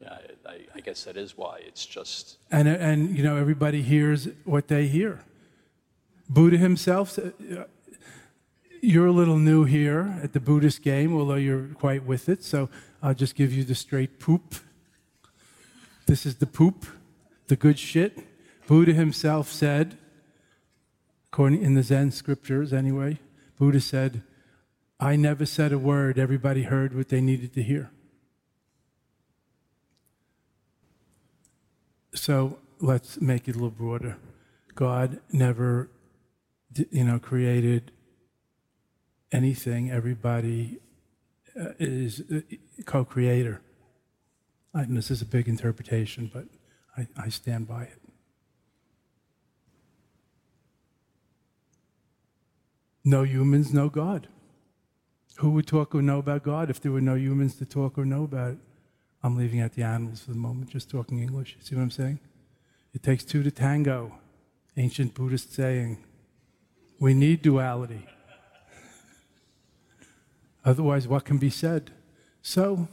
[0.00, 1.60] Yeah, I, I guess that is why.
[1.66, 5.24] It's just And, and, you know, everybody hears what they hear.
[6.28, 7.64] Buddha himself, uh,
[8.80, 12.68] you're a little new here at the Buddhist game, although you're quite with it, so
[13.02, 14.54] I'll just give you the straight poop.
[16.06, 16.86] This is the poop,
[17.48, 18.18] the good shit.
[18.66, 19.98] Buddha himself said,
[21.32, 23.18] according in the Zen scriptures anyway,
[23.58, 24.22] Buddha said,
[25.00, 27.90] I never said a word, everybody heard what they needed to hear.
[32.14, 34.16] So let's make it a little broader.
[34.74, 35.90] God never,
[36.90, 37.92] you know, created
[39.30, 39.90] anything.
[39.90, 40.78] Everybody
[41.58, 42.40] uh, is uh,
[42.86, 43.60] co-creator.
[44.74, 46.44] This is a big interpretation, but
[46.96, 48.07] I, I stand by it.
[53.08, 54.28] No humans, no God.
[55.36, 58.04] Who would talk or know about God if there were no humans to talk or
[58.04, 58.58] know about it?
[59.22, 61.56] I'm leaving out the animals for the moment, just talking English.
[61.62, 62.18] See what I'm saying?
[62.92, 64.12] It takes two to tango.
[64.76, 66.04] Ancient Buddhist saying.
[67.00, 68.06] We need duality.
[70.66, 71.90] Otherwise, what can be said?
[72.42, 72.88] So,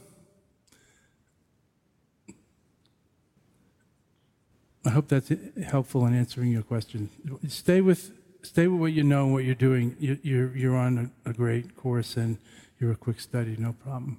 [4.82, 5.30] I hope that's
[5.62, 7.10] helpful in answering your question.
[7.48, 8.12] Stay with
[8.46, 9.96] stay with what you know and what you're doing.
[9.98, 12.38] You, you're, you're on a, a great course and
[12.78, 14.18] you're a quick study, no problem.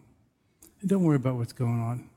[0.81, 2.09] And don't worry about what's going on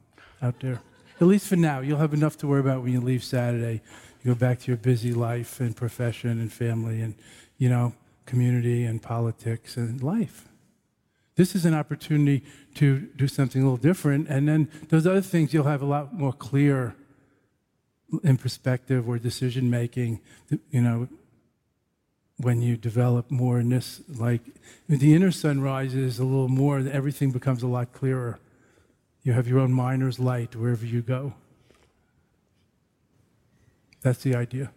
[0.43, 0.81] out there.
[1.21, 3.83] At least for now, you'll have enough to worry about when you leave Saturday.
[4.23, 7.15] You go back to your busy life and profession and family and,
[7.59, 7.95] you know,
[8.27, 10.49] community and politics and life.
[11.37, 12.45] This is an opportunity
[12.75, 14.29] to do something a little different.
[14.29, 16.95] And then those other things you'll have a lot more clear
[18.25, 20.21] in perspective or decision making,
[20.71, 21.09] you know,
[22.41, 24.41] when you develop more in this, like
[24.88, 28.38] the inner sun rises a little more, everything becomes a lot clearer.
[29.22, 31.34] You have your own miner's light wherever you go.
[34.03, 34.70] That's the idea.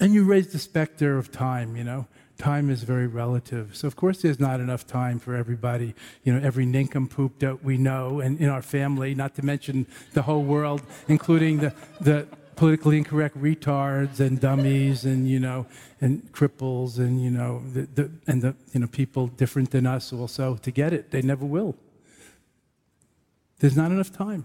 [0.00, 2.06] And you raise the specter of time, you know.
[2.36, 3.76] Time is very relative.
[3.76, 5.94] So, of course, there's not enough time for everybody.
[6.24, 10.22] You know, every nincompoop that we know and in our family, not to mention the
[10.22, 12.26] whole world, including the, the
[12.56, 15.66] politically incorrect retards and dummies and, you know,
[16.00, 20.12] and cripples and, you know, the, the, and the, you know, people different than us
[20.12, 21.10] also to get it.
[21.10, 21.76] They never will.
[23.58, 24.44] There's not enough time.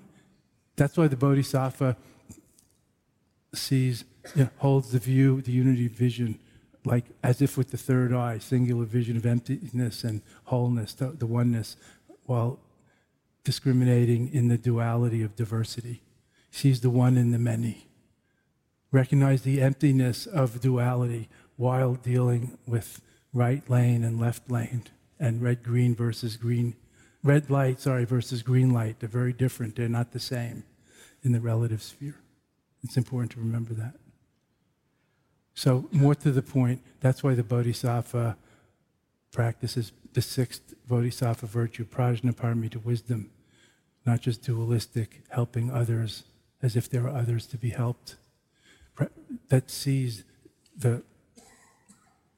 [0.76, 1.98] That's why the Bodhisattva
[3.54, 4.06] sees,
[4.36, 6.40] you know, holds the view, the unity vision,
[6.86, 11.26] like as if with the third eye, singular vision of emptiness and wholeness, the, the
[11.26, 11.76] oneness,
[12.26, 12.60] while
[13.44, 16.02] discriminating in the duality of diversity.
[16.52, 17.89] Sees the one in the many.
[18.92, 23.02] Recognize the emptiness of duality while dealing with
[23.34, 24.84] right lane and left lane
[25.20, 26.76] and red green versus green
[27.22, 30.64] red light sorry versus green light they're very different they're not the same
[31.22, 32.16] in the relative sphere
[32.84, 33.96] it's important to remember that.
[35.54, 38.38] So, more to the point, that's why the Bodhisattva
[39.32, 43.30] practices the sixth Bodhisattva virtue, prajnaparamita wisdom,
[44.06, 46.24] not just dualistic, helping others
[46.62, 48.16] as if there are others to be helped.
[49.50, 50.24] That sees
[50.78, 51.04] the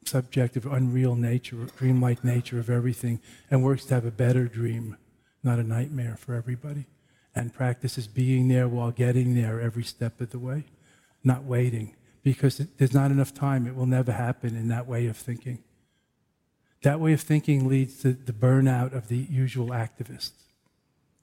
[0.06, 4.98] subjective, unreal nature, dreamlike nature of everything, and works to have a better dream,
[5.44, 6.86] not a nightmare for everybody
[7.34, 10.66] and practices being there while getting there every step of the way,
[11.24, 13.66] not waiting, because there's not enough time.
[13.66, 15.60] It will never happen in that way of thinking.
[16.84, 20.32] That way of thinking leads to the burnout of the usual activist,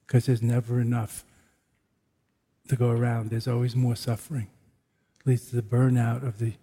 [0.07, 1.23] because there's never enough
[2.69, 3.29] to go around.
[3.29, 4.47] There's always more suffering.
[5.25, 6.53] Leads to the burnout of the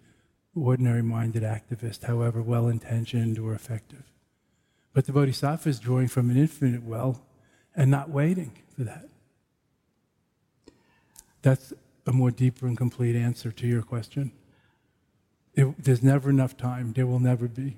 [0.55, 4.03] ordinary minded activist, however well intentioned or effective.
[4.93, 7.21] But the Bodhisattva is drawing from an infinite well
[7.75, 9.07] and not waiting for that.
[11.43, 11.71] That's
[12.07, 14.31] a more deeper and complete answer to your question.
[15.53, 16.93] It, there's never enough time.
[16.93, 17.77] There will never be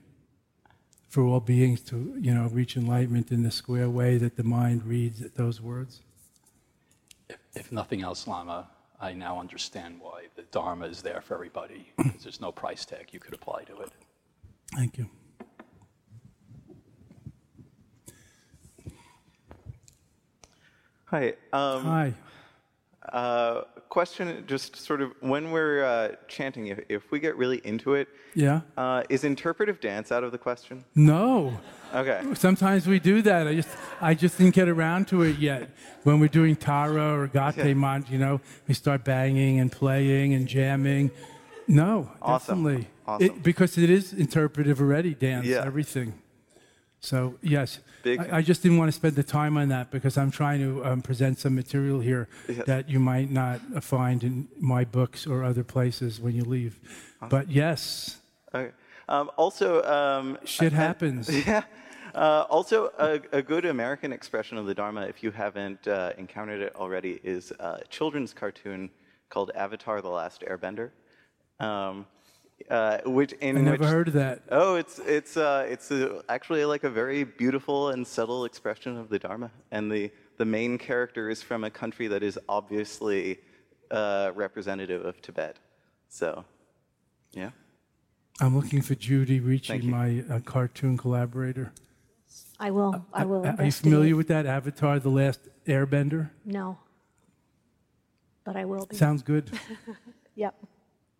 [1.10, 4.86] for all beings to, you know, reach enlightenment in the square way that the mind
[4.86, 6.02] reads those words.
[7.30, 8.70] If, if nothing else, Lama,
[9.02, 11.92] I now understand why the Dharma is there for everybody.
[12.22, 13.92] there's no price tag you could apply to it.
[14.76, 15.10] Thank you.
[21.06, 21.34] Hi.
[21.54, 22.14] Um, Hi.
[23.12, 27.96] Uh, question, just sort of when we're uh, chanting, if, if we get really into
[27.96, 30.84] it, yeah, uh, is interpretive dance out of the question?
[30.94, 31.58] No.
[31.94, 32.22] Okay.
[32.36, 33.48] Sometimes we do that.
[33.48, 33.70] I just
[34.02, 35.70] I just didn't get around to it yet.
[36.04, 38.00] When we're doing Tara or Gate yeah.
[38.10, 41.12] you know, we start banging and playing and jamming.
[41.68, 42.64] No, awesome.
[42.64, 42.88] definitely.
[43.08, 43.26] Awesome.
[43.26, 45.64] It, because it is interpretive already, dance, yeah.
[45.66, 46.14] everything.
[47.00, 48.20] So yes, Big.
[48.20, 50.86] I, I, just didn't want to spend the time on that because I'm trying to
[50.86, 52.66] um, present some material here yes.
[52.66, 56.80] that you might not find in my books or other places when you leave.
[57.22, 57.30] Awesome.
[57.30, 58.18] But yes.
[58.54, 58.74] Okay.
[59.10, 61.30] Um, also, um, shit happens.
[61.48, 61.64] yeah.
[62.14, 66.62] Uh, also, a, a, good American expression of the Dharma, if you haven't uh, encountered
[66.62, 68.90] it already, is a children's cartoon
[69.30, 70.92] called Avatar: The Last Airbender.
[71.60, 72.06] Um,
[72.70, 74.44] uh, which in I never which, heard of that.
[74.52, 79.10] Oh, it's it's uh, it's a, actually like a very beautiful and subtle expression of
[79.10, 83.40] the Dharma, and the the main character is from a country that is obviously
[83.90, 85.58] uh, representative of Tibet.
[86.10, 86.46] So,
[87.32, 87.52] yeah.
[88.42, 91.74] I'm looking for Judy Ricci, my uh, cartoon collaborator.
[92.60, 93.06] I will.
[93.14, 93.46] I will.
[93.46, 96.30] Are you familiar with that Avatar: The Last Airbender?
[96.46, 96.78] No,
[98.46, 98.96] but I will be.
[98.96, 99.52] Sounds good.
[100.36, 100.56] yep.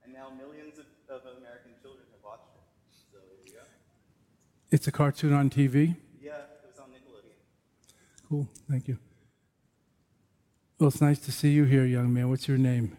[0.04, 3.52] And now millions of American children have watched it.
[3.52, 3.66] Nickelodeon.
[4.72, 5.98] It's a cartoon on TV?
[6.22, 8.30] Yeah, it was on Nickelodeon.
[8.30, 8.98] Cool, thank you.
[10.80, 12.30] Well, it's nice to see you here, young man.
[12.30, 12.96] What's your name?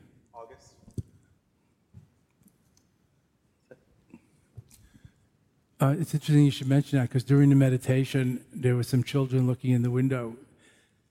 [5.81, 9.47] Uh, it's interesting you should mention that because during the meditation, there were some children
[9.47, 10.37] looking in the window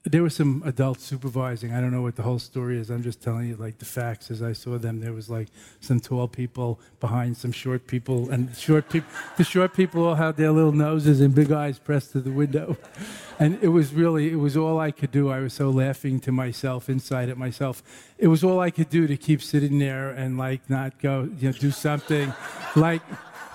[0.03, 1.73] there was some adults supervising.
[1.73, 2.89] I don't know what the whole story is.
[2.89, 5.01] I'm just telling you like the facts as I saw them.
[5.01, 5.49] There was like
[5.81, 10.37] some tall people behind some short people, and short people, the short people all had
[10.37, 12.77] their little noses and big eyes pressed to the window,
[13.39, 15.29] and it was really, it was all I could do.
[15.29, 17.83] I was so laughing to myself inside at myself.
[18.17, 21.49] It was all I could do to keep sitting there and like not go, you
[21.49, 22.33] know, do something,
[22.75, 23.01] like.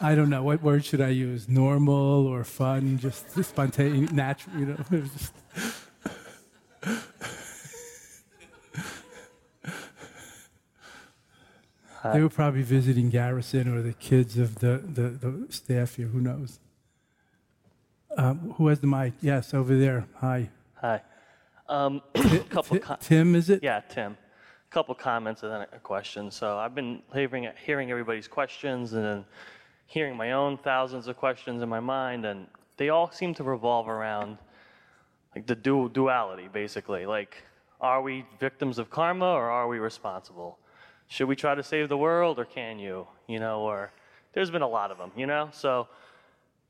[0.00, 4.58] I don't know what word should I use, normal or fun, just spontaneous, natural.
[4.58, 4.84] You know,
[5.16, 5.32] just.
[12.12, 16.20] They were probably visiting Garrison or the kids of the, the, the staff here, who
[16.20, 16.60] knows?
[18.16, 19.14] Um, who has the mic?
[19.22, 20.06] Yes, over there.
[20.16, 20.50] Hi.
[20.74, 21.00] Hi.
[21.66, 22.02] Um,
[22.50, 22.76] couple.
[22.76, 23.62] Ti- Co- Tim, is it?
[23.62, 24.12] yeah, Tim.
[24.12, 26.30] A couple comments and then a question.
[26.30, 29.24] So I've been hearing hearing everybody's questions and then
[29.86, 33.88] hearing my own thousands of questions in my mind, and they all seem to revolve
[33.88, 34.38] around
[35.34, 37.06] like the du- duality, basically.
[37.06, 37.42] Like,
[37.80, 40.58] are we victims of karma or are we responsible?
[41.08, 43.06] Should we try to save the world or can you?
[43.28, 43.92] You know, or
[44.32, 45.12] there's been a lot of them.
[45.16, 45.88] You know, so.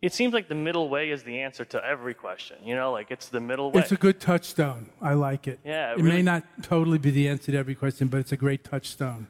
[0.03, 2.59] It seems like the middle way is the answer to every question.
[2.63, 3.81] You know, like it's the middle way.
[3.81, 4.91] It's a good touchstone.
[5.01, 5.61] I like it.
[5.65, 8.37] Yeah, it It may not totally be the answer to every question, but it's a
[8.37, 9.29] great touchstone.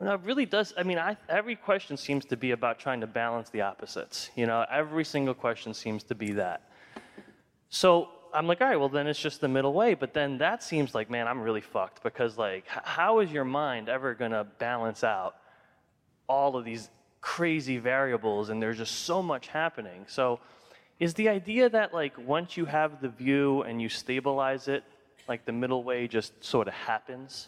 [0.00, 0.74] No, it really does.
[0.76, 4.30] I mean, I, every question seems to be about trying to balance the opposites.
[4.36, 6.68] You know, every single question seems to be that.
[7.70, 9.94] So I'm like, all right, well, then it's just the middle way.
[9.94, 13.88] But then that seems like, man, I'm really fucked because, like, how is your mind
[13.88, 15.36] ever going to balance out
[16.28, 16.90] all of these
[17.22, 20.04] crazy variables and there's just so much happening?
[20.08, 20.40] So
[21.00, 24.84] is the idea that, like, once you have the view and you stabilize it,
[25.26, 27.46] like the middle way just sort of happens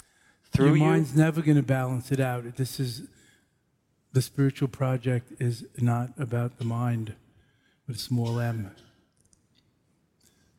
[0.52, 0.84] through Your you?
[0.84, 2.56] mind's never going to balance it out.
[2.56, 3.02] This is
[4.12, 7.14] the spiritual project is not about the mind
[7.86, 8.70] with a small m.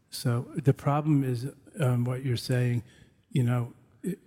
[0.09, 1.47] So the problem is
[1.79, 2.83] um, what you're saying.
[3.31, 3.73] You know,
[4.03, 4.19] it,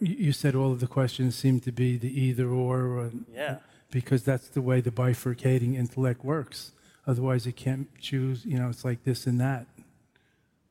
[0.00, 3.58] you said all of the questions seem to be the either or, or Yeah.
[3.90, 6.72] because that's the way the bifurcating intellect works.
[7.06, 8.44] Otherwise, it can't choose.
[8.44, 9.66] You know, it's like this and that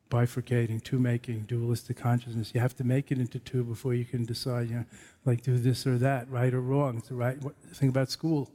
[0.10, 2.52] bifurcating, two making, dualistic consciousness.
[2.54, 4.86] You have to make it into two before you can decide, you know,
[5.26, 6.98] like do this or that, right or wrong.
[6.98, 8.50] It's the right what, thing about school.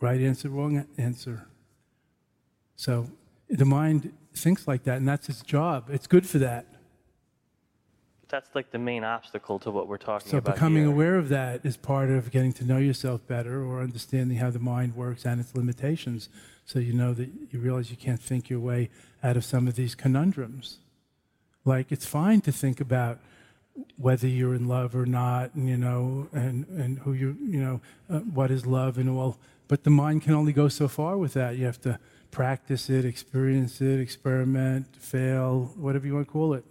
[0.00, 1.46] Right answer, wrong answer.
[2.76, 3.10] So
[3.50, 5.90] the mind thinks like that, and that's its job.
[5.90, 6.66] It's good for that.
[8.30, 10.52] That's like the main obstacle to what we're talking So about.
[10.52, 10.92] So becoming here.
[10.92, 14.60] aware of that is part of getting to know yourself better or understanding how the
[14.60, 16.28] mind works and its limitations.
[16.70, 18.90] So you know that you realize you can't think your way
[19.24, 20.78] out of some of these conundrums.
[21.64, 23.18] Like it's fine to think about
[23.96, 27.80] whether you're in love or not, and you know, and and who you you know,
[28.08, 29.36] uh, what is love and all.
[29.66, 31.56] But the mind can only go so far with that.
[31.56, 31.98] You have to
[32.30, 36.64] practice it, experience it, experiment, fail, whatever you want to call it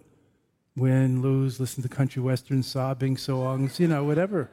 [0.76, 4.48] win, lose, listen to country western sobbing songs, you know, whatever.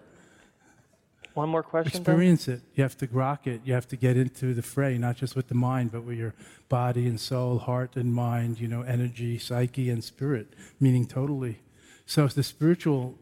[1.38, 2.02] One more question.
[2.02, 2.62] Experience it.
[2.74, 3.62] You have to grok it.
[3.64, 6.34] You have to get into the fray, not just with the mind, but with your
[6.68, 10.48] body and soul, heart and mind, you know, energy, psyche, and spirit,
[10.80, 11.60] meaning totally.
[12.08, 13.20] So the spiritual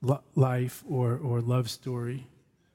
[0.00, 2.28] lo- life or, or love story,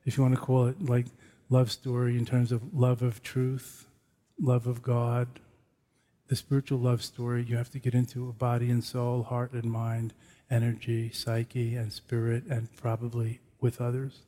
[0.04, 1.06] if you want to call it like
[1.50, 3.88] love story in terms of love of truth,
[4.42, 5.40] love of God,
[6.28, 9.72] the spiritual love story, you have to get into a body and soul, heart and
[9.72, 10.14] mind,
[10.50, 14.22] energy, psyche, and spirit, and probably with others.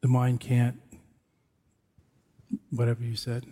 [0.00, 0.80] The mind can't,
[2.70, 3.46] whatever you said,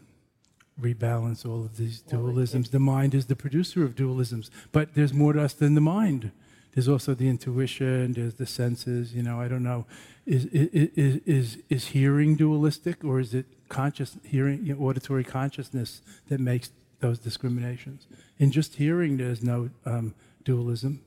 [0.80, 2.70] rebalance all of these dualisms.
[2.70, 6.32] The mind is the producer of dualisms, but there's more to us than the mind.
[6.74, 9.86] There's also the intuition, there's the senses, you know, I don't know.
[10.24, 16.00] Is, is, is, is hearing dualistic or is it conscious hearing, you know, auditory consciousness
[16.28, 16.70] that makes
[17.02, 18.06] those discriminations?
[18.38, 21.02] In just hearing, there's no um, dualism.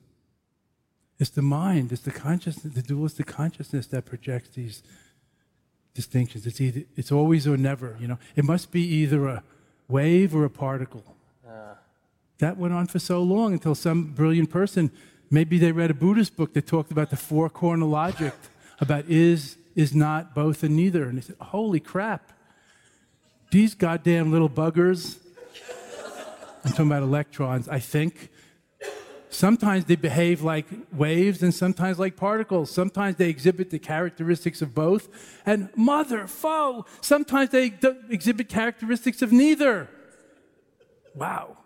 [1.17, 4.83] It's the mind, it's the consciousness, the dualistic consciousness that projects these
[5.95, 6.45] distinctions.
[6.45, 7.97] It's either it's always or never.
[7.99, 9.43] You know, it must be either a
[9.87, 11.15] wave or a particle.
[12.39, 14.91] That went on for so long until some brilliant person,
[15.31, 18.33] maybe they read a Buddhist book that talked about the four corner logic,
[18.79, 21.03] about is, is not, both, and neither.
[21.05, 22.33] And they said, holy crap,
[23.51, 25.17] these goddamn little buggers,
[26.65, 28.31] I'm talking about electrons, I think,
[29.29, 32.71] sometimes they behave like waves and sometimes like particles.
[32.71, 35.07] Sometimes they exhibit the characteristics of both.
[35.45, 37.73] And mother, foe, sometimes they
[38.09, 39.89] exhibit characteristics of neither.
[41.13, 41.57] Wow.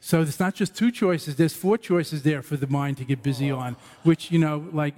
[0.00, 3.22] So it's not just two choices, there's four choices there for the mind to get
[3.22, 4.94] busy on, which, you know, like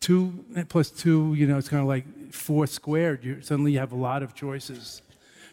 [0.00, 3.24] two plus two, you know, it's kind of like four squared.
[3.24, 5.00] You, suddenly you have a lot of choices,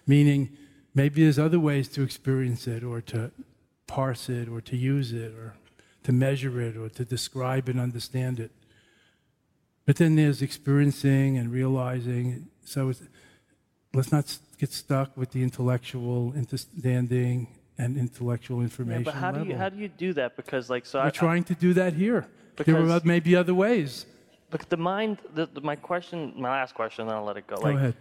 [0.06, 0.50] meaning
[0.94, 3.32] maybe there's other ways to experience it or to
[3.88, 5.56] parse it or to use it or
[6.04, 8.52] to measure it or to describe and understand it.
[9.86, 12.48] But then there's experiencing and realizing.
[12.64, 13.02] So it's,
[13.94, 19.04] let's not get stuck with the intellectual understanding and intellectual information.
[19.04, 20.36] Yeah, but how do you how do you do that?
[20.36, 22.28] Because like so, We're I, trying to do that here.
[22.58, 24.06] there are maybe other ways.
[24.52, 27.56] But the mind, the, the, my question, my last question, then I'll let it go.
[27.56, 27.96] Go Like, ahead.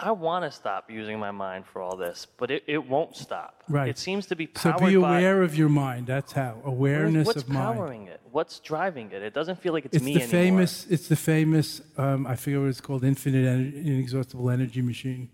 [0.00, 3.64] I want to stop using my mind for all this, but it, it won't stop.
[3.68, 3.88] Right.
[3.88, 5.18] It seems to be So powered be by.
[5.18, 6.06] aware of your mind.
[6.06, 7.66] That's how awareness What's of mind.
[7.66, 8.20] What's powering it?
[8.30, 9.22] What's driving it?
[9.22, 10.30] It doesn't feel like it's, It's me the anymore.
[10.30, 10.86] famous.
[10.88, 11.80] It's the famous.
[11.96, 13.02] Um, I forget what it's called.
[13.04, 15.30] Infinite, inexhaustible energy machine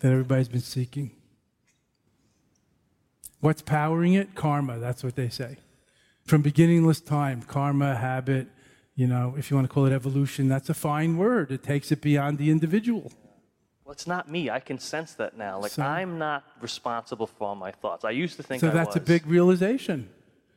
[0.00, 1.12] that everybody's been seeking.
[3.40, 4.34] What's powering it?
[4.34, 4.78] Karma.
[4.78, 5.56] That's what they say.
[6.26, 8.48] From beginningless time, karma, habit.
[8.96, 11.50] You know, if you want to call it evolution, that's a fine word.
[11.50, 13.12] It takes it beyond the individual.
[13.90, 14.48] Well, it's not me.
[14.50, 15.58] I can sense that now.
[15.58, 18.04] Like So- I'm not responsible for all my thoughts.
[18.04, 20.08] I used to think So I that's a big realization.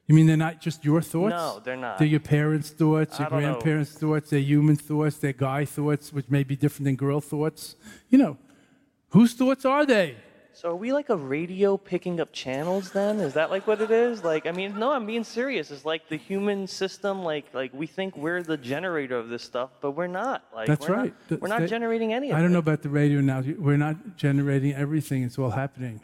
[0.05, 1.31] You mean they're not just your thoughts?
[1.31, 1.97] No, they're not.
[1.97, 3.53] They're your parents' thoughts, your don't know.
[3.53, 7.75] grandparents' thoughts, they're human thoughts, they're guy thoughts, which may be different than girl thoughts.
[8.11, 8.37] You know,
[9.09, 10.15] whose thoughts are they?
[10.55, 13.19] So are we like a radio picking up channels then?
[13.19, 14.23] Is that like what it is?
[14.23, 15.71] Like I mean, no, I'm being serious.
[15.71, 17.23] It's like the human system.
[17.23, 20.43] Like like we think we're the generator of this stuff, but we're not.
[20.53, 21.13] Like That's we're right.
[21.29, 22.53] Not, we're not They- generating any of I don't it.
[22.53, 23.41] know about the radio now.
[23.57, 26.01] We're not generating everything, it's all happening.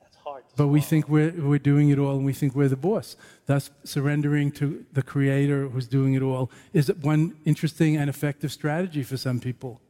[0.00, 0.42] That's hard.
[0.56, 3.16] But we think we're, we're doing it all and we think we're the boss.
[3.46, 9.04] Thus, surrendering to the creator who's doing it all is one interesting and effective strategy
[9.04, 9.80] for some people.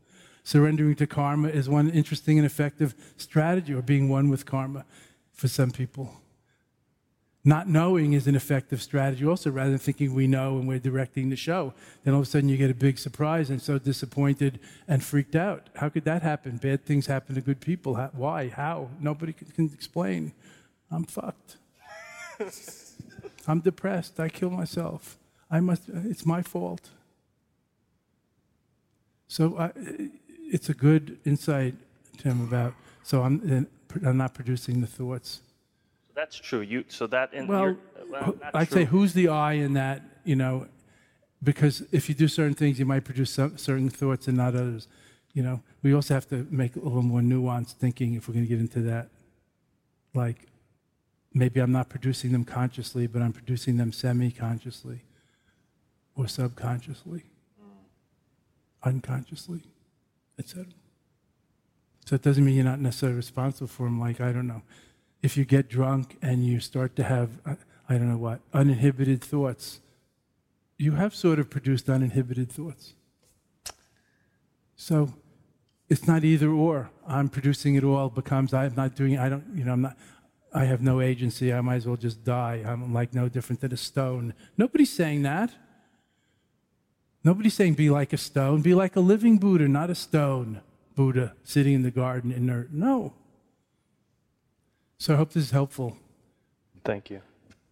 [0.45, 4.85] Surrendering to karma is one interesting and effective strategy, or being one with karma
[5.33, 6.21] for some people.
[7.45, 11.29] Not knowing is an effective strategy also, rather than thinking we know and we're directing
[11.29, 11.75] the show.
[12.05, 15.35] Then all of a sudden you get a big surprise and so disappointed and freaked
[15.35, 15.69] out.
[15.75, 16.59] How could that happen?
[16.59, 17.97] Bad things happen to good people.
[17.97, 18.49] How, why?
[18.49, 18.91] How?
[19.01, 20.33] Nobody can, can explain.
[20.89, 21.57] I'm fucked.
[23.49, 24.21] I'm depressed.
[24.21, 25.19] I kill myself.
[25.51, 26.91] I must, it's my fault.
[29.27, 29.73] So I,
[30.53, 31.75] it's a good insight,
[32.19, 33.67] Tim, about, so I'm,
[34.05, 35.41] I'm not producing the thoughts.
[36.15, 36.61] That's true.
[36.61, 37.77] You so that in Well,
[38.11, 38.83] well, I'd true.
[38.83, 40.67] say who's the I in that, you know,
[41.43, 44.89] because if you do certain things, you might produce some, certain thoughts and not others.
[45.33, 48.45] You know, we also have to make a little more nuanced thinking if we're going
[48.45, 49.09] to get into that.
[50.15, 50.49] Like,
[51.33, 55.01] maybe I'm not producing them consciously, but I'm producing them semi-consciously
[56.15, 57.25] or subconsciously,
[57.59, 58.85] mm.
[58.85, 59.63] unconsciously,
[60.39, 60.67] etc.
[62.05, 64.01] So it doesn't mean you're not necessarily responsible for them.
[64.01, 64.63] Like, I don't know,
[65.23, 67.55] if you get drunk and you start to have, uh,
[67.89, 69.81] I don't know what, uninhibited thoughts,
[70.79, 72.95] you have sort of produced uninhibited thoughts.
[74.75, 75.15] So
[75.89, 76.91] it's not either or.
[77.07, 79.97] I'm producing it all becomes I'm not doing I don't you know I'm not
[80.55, 81.53] I have no agency.
[81.53, 82.65] I might as well just die.
[82.67, 84.35] I'm like no different than a stone.
[84.57, 85.51] Nobody's saying that.
[87.25, 88.63] Nobody's saying be like a stone.
[88.63, 90.61] Be like a living Buddha, not a stone
[90.95, 92.73] Buddha sitting in the garden inert.
[92.73, 93.15] No.
[94.99, 95.97] So I hope this is helpful.
[96.85, 97.23] Thank you.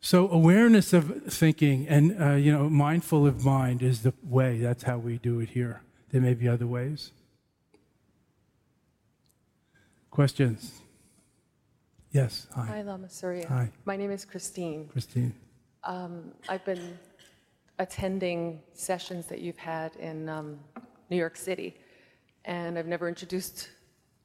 [0.00, 4.58] So awareness of thinking and uh, you know mindful of mind is the way.
[4.58, 5.82] That's how we do it here.
[6.10, 7.12] There may be other ways.
[10.10, 10.80] Questions?
[12.10, 12.48] Yes.
[12.56, 13.46] Hi, Hi, Lama Surya.
[13.48, 13.70] Hi.
[13.84, 14.88] My name is Christine.
[14.88, 15.32] Christine.
[15.84, 16.98] Um, I've been
[17.80, 20.60] attending sessions that you've had in um,
[21.08, 21.76] New York City,
[22.44, 23.70] and I've never introduced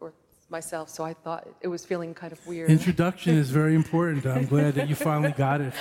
[0.02, 0.14] or
[0.50, 2.70] myself, so I thought it was feeling kind of weird.
[2.70, 4.26] Introduction is very important.
[4.26, 5.74] I'm glad that you finally got it.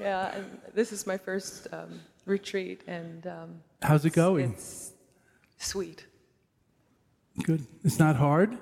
[0.00, 4.52] yeah, and this is my first um, retreat, and um, How's it going?
[4.54, 4.92] it's
[5.58, 6.06] sweet.
[7.42, 7.66] Good.
[7.84, 8.56] It's not hard.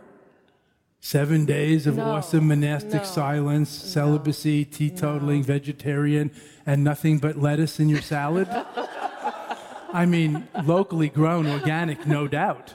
[1.04, 6.30] Seven days of No, awesome monastic no, silence, celibacy, teetotaling, vegetarian,
[6.64, 8.48] and nothing but lettuce in your salad.
[9.92, 12.72] I mean, locally grown, organic, no doubt.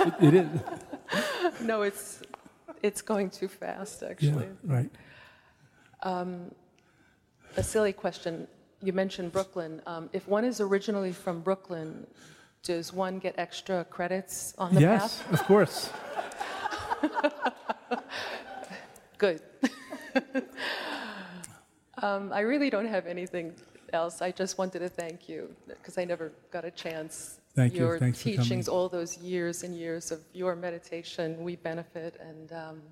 [0.00, 0.48] It, it is.
[1.60, 2.22] No, it's
[2.82, 4.30] it's going too fast, actually.
[4.30, 4.74] Yeah, actually.
[4.74, 4.90] right.
[7.56, 8.48] A silly question.
[8.82, 9.80] You mentioned Brooklyn.
[9.86, 12.04] Um, if one is originally from Brooklyn,
[12.64, 15.32] does one get extra credits on the Yes, path?
[15.34, 15.90] of course.
[19.18, 19.40] Good.
[22.02, 23.54] um, I really don't have anything
[23.92, 24.22] else.
[24.22, 27.38] I just wanted to thank you because I never got a chance.
[27.54, 27.80] Thank you.
[27.80, 32.82] Your Thanks teachings, all those years and years of your meditation, we benefit, and um,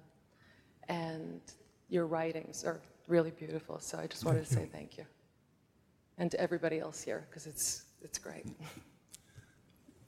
[0.89, 1.41] and
[1.89, 3.81] your writings are really beautiful.
[3.81, 5.05] So I just wanted to say thank you,
[6.19, 8.47] and to everybody else here because it's it's great.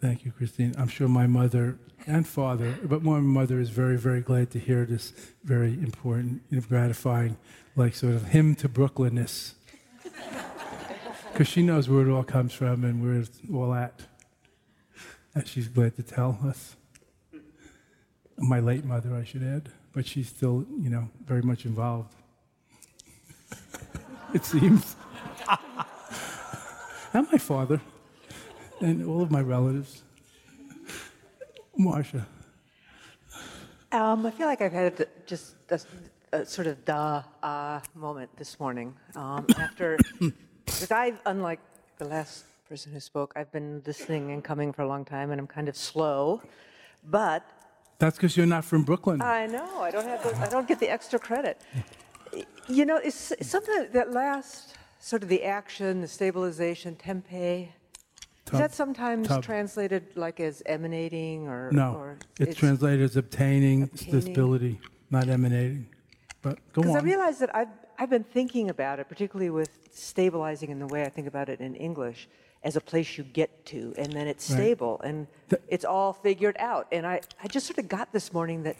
[0.04, 0.74] Thank you, Christine.
[0.76, 4.84] I'm sure my mother and father, but my mother is very, very glad to hear
[4.84, 7.38] this very important, know, gratifying,
[7.74, 9.54] like sort of hymn to Brooklynness.
[11.32, 14.02] Because she knows where it all comes from and where it's all at.
[15.34, 16.76] And she's glad to tell us.
[18.36, 22.14] My late mother, I should add, but she's still, you know, very much involved.
[24.34, 24.96] it seems.
[27.14, 27.80] and my father,
[28.84, 30.02] and all of my relatives.
[31.76, 32.26] Marcia.
[33.90, 35.80] Um, I feel like I've had just a,
[36.32, 38.94] a sort of duh uh, moment this morning.
[39.16, 39.98] Um, after,
[40.66, 41.60] because I've, unlike
[41.98, 45.40] the last person who spoke, I've been listening and coming for a long time, and
[45.40, 46.42] I'm kind of slow.
[47.04, 47.44] But
[47.98, 49.22] That's because you're not from Brooklyn.
[49.22, 51.60] I know I don't have, the, I don't get the extra credit.
[52.68, 57.72] You know, it's, something that last sort of the action, the stabilization, tempe.
[58.54, 61.70] Is that sometimes translated like as emanating or?
[61.72, 64.20] no, or it's, translated as obtaining, Obtaining.
[64.20, 64.80] stability,
[65.10, 65.86] not emanating.
[66.42, 67.04] But go Because I on.
[67.04, 71.08] realize that I've, I've been thinking about it, particularly with stabilizing in the way I
[71.08, 72.28] think about it in English,
[72.62, 74.56] as a place you get to, and then it's Right.
[74.58, 76.86] stable, and Th- it's all figured out.
[76.92, 78.76] And I, I just sort of got this morning that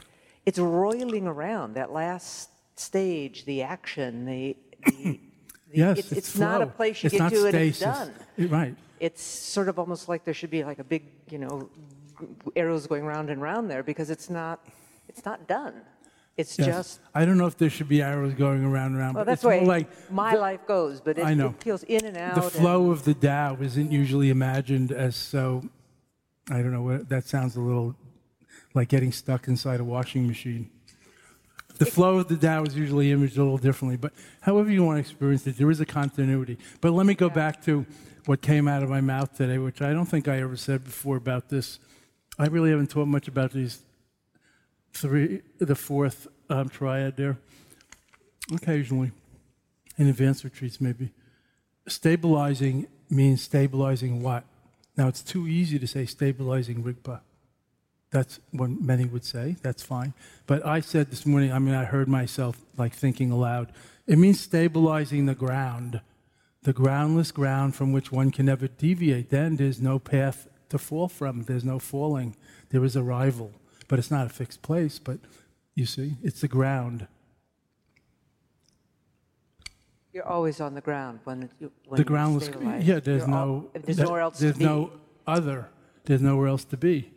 [0.47, 4.57] it's roiling around that last stage, the action, the,
[4.87, 5.21] the
[5.75, 8.13] yes, it's, it's, not a place you it's get to and it's done.
[8.39, 8.75] Right.
[9.01, 11.69] It's sort of almost like there should be like a big, you know,
[12.57, 14.65] arrows going round and round there because it's not,
[15.09, 15.75] it's not done.
[16.37, 16.67] It's Yes.
[16.67, 19.15] just I don't know if there should be arrows going around and around.
[19.15, 21.51] well, but that's it's way like my life goes, but it, I know.
[21.51, 22.35] it feels in and out.
[22.35, 25.63] the flow of the Tao isn't usually imagined as so.
[26.51, 27.95] I don't know what that sounds a little
[28.75, 30.71] like getting stuck inside a washing machine.
[31.77, 34.97] The flow of the Tao is usually imaged a little differently, but however you want
[34.97, 36.57] to experience it, there is a continuity.
[36.81, 37.85] But let me go back to
[38.27, 41.17] what came out of my mouth today, which I don't think I ever said before
[41.17, 41.81] about this.
[42.39, 43.81] I really haven't taught much about these
[44.93, 47.39] three, the fourth um, triad there.
[48.55, 49.11] Occasionally,
[49.99, 51.11] in advanced retreats, maybe.
[51.89, 54.45] Stabilizing means stabilizing what?
[54.97, 57.21] Now, it's too easy to say stabilizing Rigpa.
[58.15, 59.57] That's what many would say.
[59.61, 60.15] That's fine.
[60.47, 63.73] But I said this morning, I mean, I heard myself like thinking aloud.
[64.07, 66.01] It means stabilizing the ground,
[66.63, 69.31] the groundless ground from which one can never deviate.
[69.31, 71.43] Then there's no path to fall from.
[71.43, 72.37] There's no falling.
[72.71, 73.51] There is arrival.
[73.89, 75.19] But it's not a fixed place, but
[75.75, 77.09] you see, it's the ground.
[80.13, 82.45] You're always on the ground when, you, when the groundless.
[82.45, 82.85] stabilize.
[82.87, 83.71] Yeah, there's You're all- no.
[83.75, 84.65] there's else There's to be.
[84.65, 84.93] no
[85.27, 85.69] other.
[86.05, 87.11] There's nowhere else to be.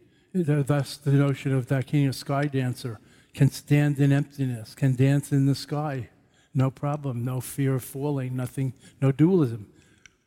[0.43, 2.99] Th- Thus, the notion of Dakini, of sky dancer,
[3.33, 6.09] can stand in emptiness, can dance in the sky,
[6.53, 9.67] no problem, no fear of falling, nothing, no dualism.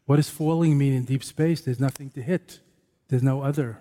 [0.07, 1.61] What does falling mean in deep space?
[1.61, 2.61] There's nothing to hit.
[3.09, 3.79] There's no other.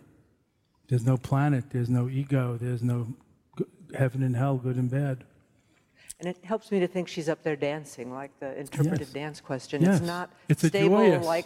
[0.87, 1.65] There's no planet.
[1.71, 2.57] There's no ego.
[2.59, 3.13] There's no
[3.95, 5.23] heaven and hell, good and bad.
[6.19, 9.13] And it helps me to think she's up there dancing, like the interpretive Yes.
[9.13, 9.81] dance question.
[9.81, 9.97] Yes.
[9.99, 11.45] It's not It's stable like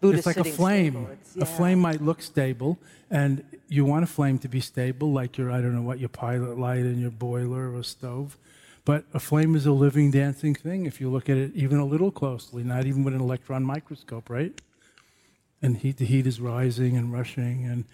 [0.00, 0.96] Buddha it's like a flame.
[0.96, 2.78] It's- A flame might look stable,
[3.10, 6.08] and you want a flame to be stable, like your I don't know what your
[6.08, 8.36] pilot light in your boiler or stove.
[8.84, 11.84] But a flame is a living, dancing thing if you look at it even a
[11.84, 14.58] little closely, not even with an electron microscope, right?
[15.62, 17.84] And heat, the heat is rising and rushing, and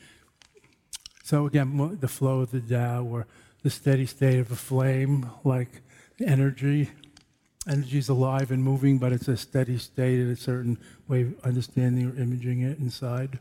[1.24, 3.26] so again, the flow of the Tao, or
[3.62, 5.82] the steady state of a flame, like
[6.24, 6.90] energy.
[7.68, 11.34] Energy is alive and moving, but it's a steady state in a certain way of
[11.44, 13.40] understanding or imaging it inside.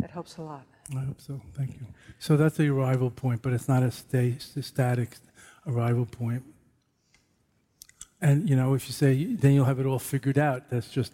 [0.00, 0.64] That helps a lot.
[0.96, 1.40] I hope so.
[1.54, 1.86] Thank you.
[2.18, 5.16] So that's the arrival point, but it's not a, sta- a static
[5.66, 6.42] arrival point.
[8.20, 11.12] And you know, if you say then you'll have it all figured out, that's just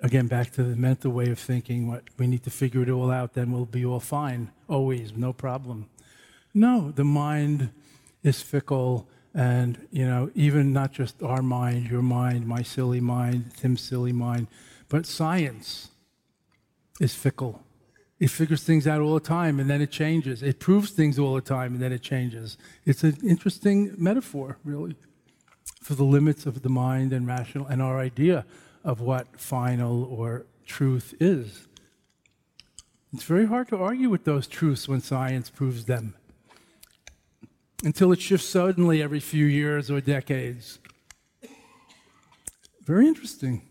[0.00, 1.88] again back to the mental way of thinking.
[1.88, 5.32] What we need to figure it all out, then we'll be all fine, always, no
[5.32, 5.88] problem.
[6.54, 7.70] No, the mind
[8.22, 13.52] is fickle, and you know, even not just our mind, your mind, my silly mind,
[13.56, 14.48] Tim's silly mind,
[14.88, 15.88] but science
[17.00, 17.62] is fickle.
[18.20, 20.42] It figures things out all the time and then it changes.
[20.44, 22.56] It proves things all the time and then it changes.
[22.84, 24.94] It's an interesting metaphor, really,
[25.80, 28.44] for the limits of the mind and rational and our idea
[28.84, 31.66] of what final or truth is.
[33.12, 36.14] It's very hard to argue with those truths when science proves them
[37.82, 40.78] until it shifts suddenly every few years or decades.
[42.84, 43.62] Very interesting.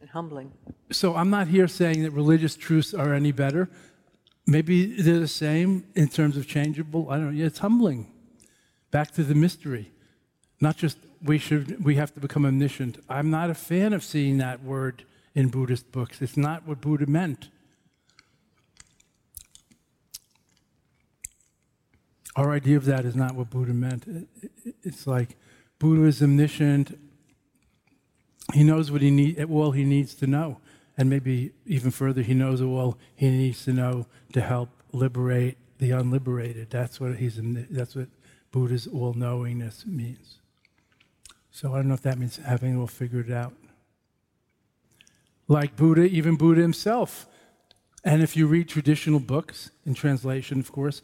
[0.00, 0.52] And humbling.
[0.92, 3.68] So I'm not here saying that religious truths are any better.
[4.46, 7.10] Maybe they're the same in terms of changeable.
[7.10, 7.40] I don't know.
[7.40, 8.12] Yeah, it's humbling.
[8.92, 9.90] Back to the mystery.
[10.60, 12.98] Not just we should we have to become omniscient.
[13.08, 15.04] I'm not a fan of seeing that word
[15.34, 16.22] in Buddhist books.
[16.22, 17.48] It's not what Buddha meant.
[22.36, 24.28] Our idea of that is not what Buddha meant.
[24.82, 25.36] It's like
[25.78, 26.98] Buddha is omniscient.
[28.52, 30.60] He knows what he need, all he needs to know,
[30.96, 35.90] and maybe even further, he knows all he needs to know to help liberate the
[35.90, 36.70] unliberated.
[36.70, 37.40] That's what he's.
[37.42, 38.08] That's what
[38.52, 40.38] Buddha's all-knowingness means.
[41.50, 43.54] So I don't know if that means having it all figured out.
[45.48, 47.26] Like Buddha, even Buddha himself.
[48.04, 51.02] And if you read traditional books, in translation, of course,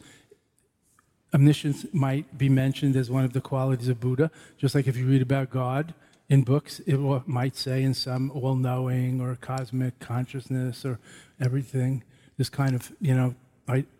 [1.33, 5.05] omniscience might be mentioned as one of the qualities of Buddha, just like if you
[5.05, 5.93] read about God
[6.29, 10.99] in books, it might say in some all knowing or cosmic consciousness or
[11.39, 12.03] everything,
[12.37, 13.35] this kind of, you know,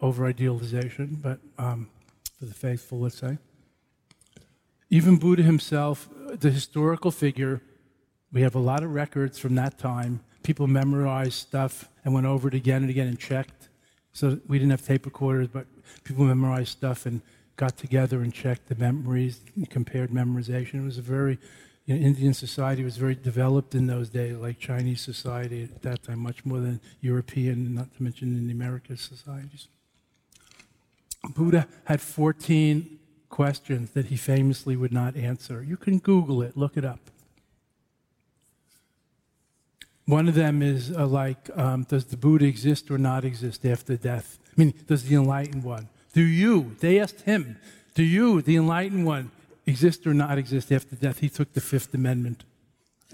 [0.01, 1.89] over idealization, but um,
[2.37, 3.37] for the faithful, let's say.
[4.89, 6.09] Even Buddha himself,
[6.39, 7.61] the historical figure,
[8.31, 10.21] we have a lot of records from that time.
[10.43, 13.62] People memorized stuff and went over it again and again and checked.
[14.13, 15.65] So we didn't have tape recorders, but
[16.03, 17.21] people memorized stuff and
[17.55, 20.75] got together and checked the memories, compared memorization.
[20.75, 21.39] It was a very,
[21.85, 26.03] you know, Indian society was very developed in those days, like Chinese society at that
[26.03, 29.67] time, much more than European, not to mention in the American societies.
[31.35, 32.99] Buddha had 14
[33.29, 35.63] questions that he famously would not answer.
[35.63, 36.99] You can Google it, look it up.
[40.05, 43.95] One of them is uh, like, um, does the Buddha exist or not exist after
[43.95, 44.37] death?
[44.47, 45.87] I mean, does the enlightened one?
[46.13, 47.57] Do you, they asked him,
[47.95, 49.31] do you, the enlightened one,
[49.65, 51.19] exist or not exist after death?
[51.19, 52.43] He took the Fifth Amendment,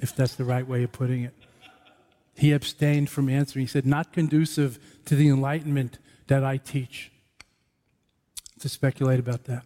[0.02, 1.34] if that's the right way of putting it.
[2.36, 3.66] He abstained from answering.
[3.66, 7.12] He said, not conducive to the enlightenment that I teach.
[8.62, 9.64] To speculate about that.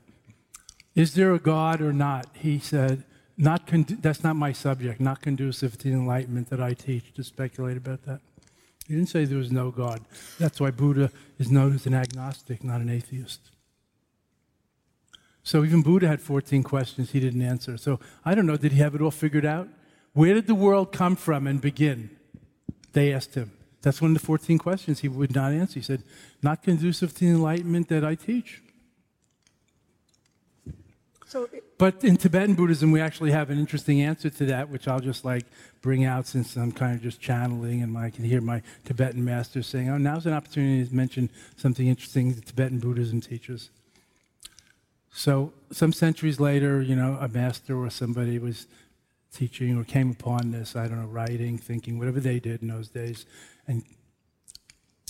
[0.94, 2.28] Is there a God or not?
[2.34, 3.04] He said,
[3.38, 7.24] not con- that's not my subject, not conducive to the enlightenment that I teach to
[7.24, 8.22] speculate about that.
[8.88, 10.02] He didn't say there was no God.
[10.40, 11.10] That's why Buddha
[11.40, 13.52] is known as an agnostic, not an atheist.
[15.44, 17.78] So even Buddha had 14 questions he didn't answer.
[17.78, 19.68] So I don't know, did he have it all figured out?
[20.14, 22.12] Where did the world come from and begin?
[22.94, 23.52] They asked him.
[23.82, 25.76] That's one of the 14 questions he would not answer.
[25.76, 26.04] He said,
[26.42, 28.62] Not conducive to the enlightenment that I teach.
[31.28, 31.50] So,
[31.84, 35.26] but in Tibetan Buddhism, we actually have an interesting answer to that, which I'll just
[35.26, 35.44] like
[35.82, 39.62] bring out since I'm kind of just channeling and I can hear my Tibetan master
[39.62, 43.70] saying, oh, now's an opportunity to mention something interesting that Tibetan Buddhism teaches.
[45.12, 48.66] So, some centuries later, you know, a master or somebody was
[49.34, 52.88] teaching or came upon this, I don't know, writing, thinking, whatever they did in those
[52.88, 53.26] days,
[53.68, 53.84] and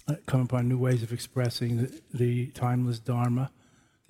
[0.07, 3.51] uh, come upon new ways of expressing the, the timeless Dharma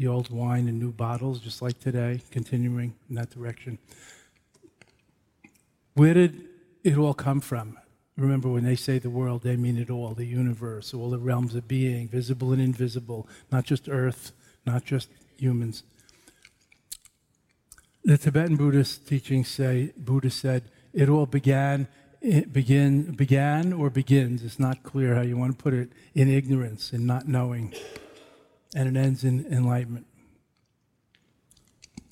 [0.04, 3.78] the old wine in new bottles, just like today, continuing in that direction.
[5.94, 6.50] Where did
[6.84, 7.78] it all come from?
[8.18, 11.56] Remember, when they say the world, they mean it all the universe, all the realms
[11.56, 14.34] of being, visible and invisible, not just earth,
[14.66, 15.84] not just humans.
[18.04, 21.88] The Tibetan Buddhist teachings say, Buddha said, it all began,
[22.20, 26.28] it begin, began or begins, it's not clear how you want to put it, in
[26.30, 27.74] ignorance, in not knowing
[28.76, 30.06] and it ends in enlightenment.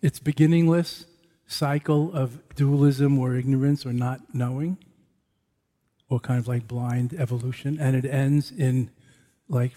[0.01, 1.05] It's beginningless
[1.47, 4.77] cycle of dualism or ignorance or not knowing,
[6.09, 8.89] or kind of like blind evolution, and it ends in
[9.47, 9.73] like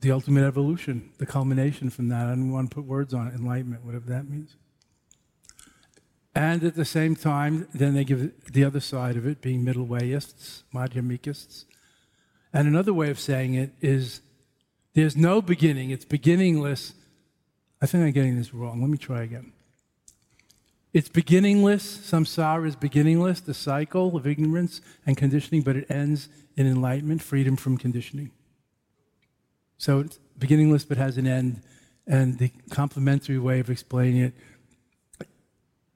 [0.00, 2.26] the ultimate evolution, the culmination from that.
[2.26, 4.56] I don't want to put words on it, enlightenment, whatever that means.
[6.34, 9.86] And at the same time, then they give the other side of it, being middle
[9.86, 11.64] wayists, madhyamikists,
[12.54, 14.20] and another way of saying it is
[14.94, 16.94] there's no beginning, it's beginningless.
[17.82, 18.80] I think I'm getting this wrong.
[18.80, 19.52] Let me try again.
[20.92, 21.98] It's beginningless.
[21.98, 27.56] Samsara is beginningless, the cycle of ignorance and conditioning, but it ends in enlightenment, freedom
[27.56, 28.30] from conditioning.
[29.76, 31.60] So it's beginningless but has an end.
[32.06, 34.34] And the complementary way of explaining it,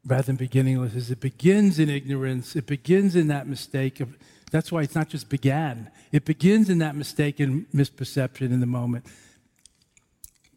[0.04, 4.16] rather than beginningless, is it begins in ignorance, it begins in that mistake of
[4.50, 5.90] that's why it's not just began.
[6.12, 9.06] It begins in that mistaken misperception in the moment,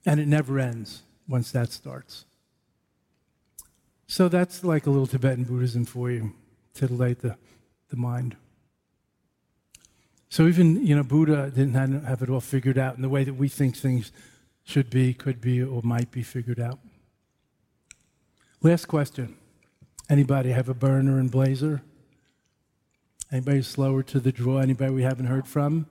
[0.05, 2.25] and it never ends once that starts.
[4.07, 6.33] So that's like a little Tibetan Buddhism for you,
[6.73, 7.37] titillate the,
[7.89, 8.35] the mind.
[10.29, 13.33] So even, you know, Buddha didn't have it all figured out in the way that
[13.33, 14.11] we think things
[14.63, 16.79] should be, could be, or might be figured out.
[18.61, 19.35] Last question.
[20.09, 21.81] Anybody have a burner and blazer?
[23.31, 24.57] Anybody slower to the draw?
[24.57, 25.87] Anybody we haven't heard from?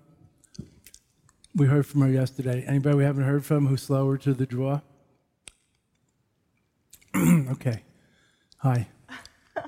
[1.55, 2.65] We heard from her yesterday.
[2.67, 4.81] Anybody we haven't heard from who's slower to the draw?
[7.17, 7.83] okay.
[8.59, 8.89] Hi.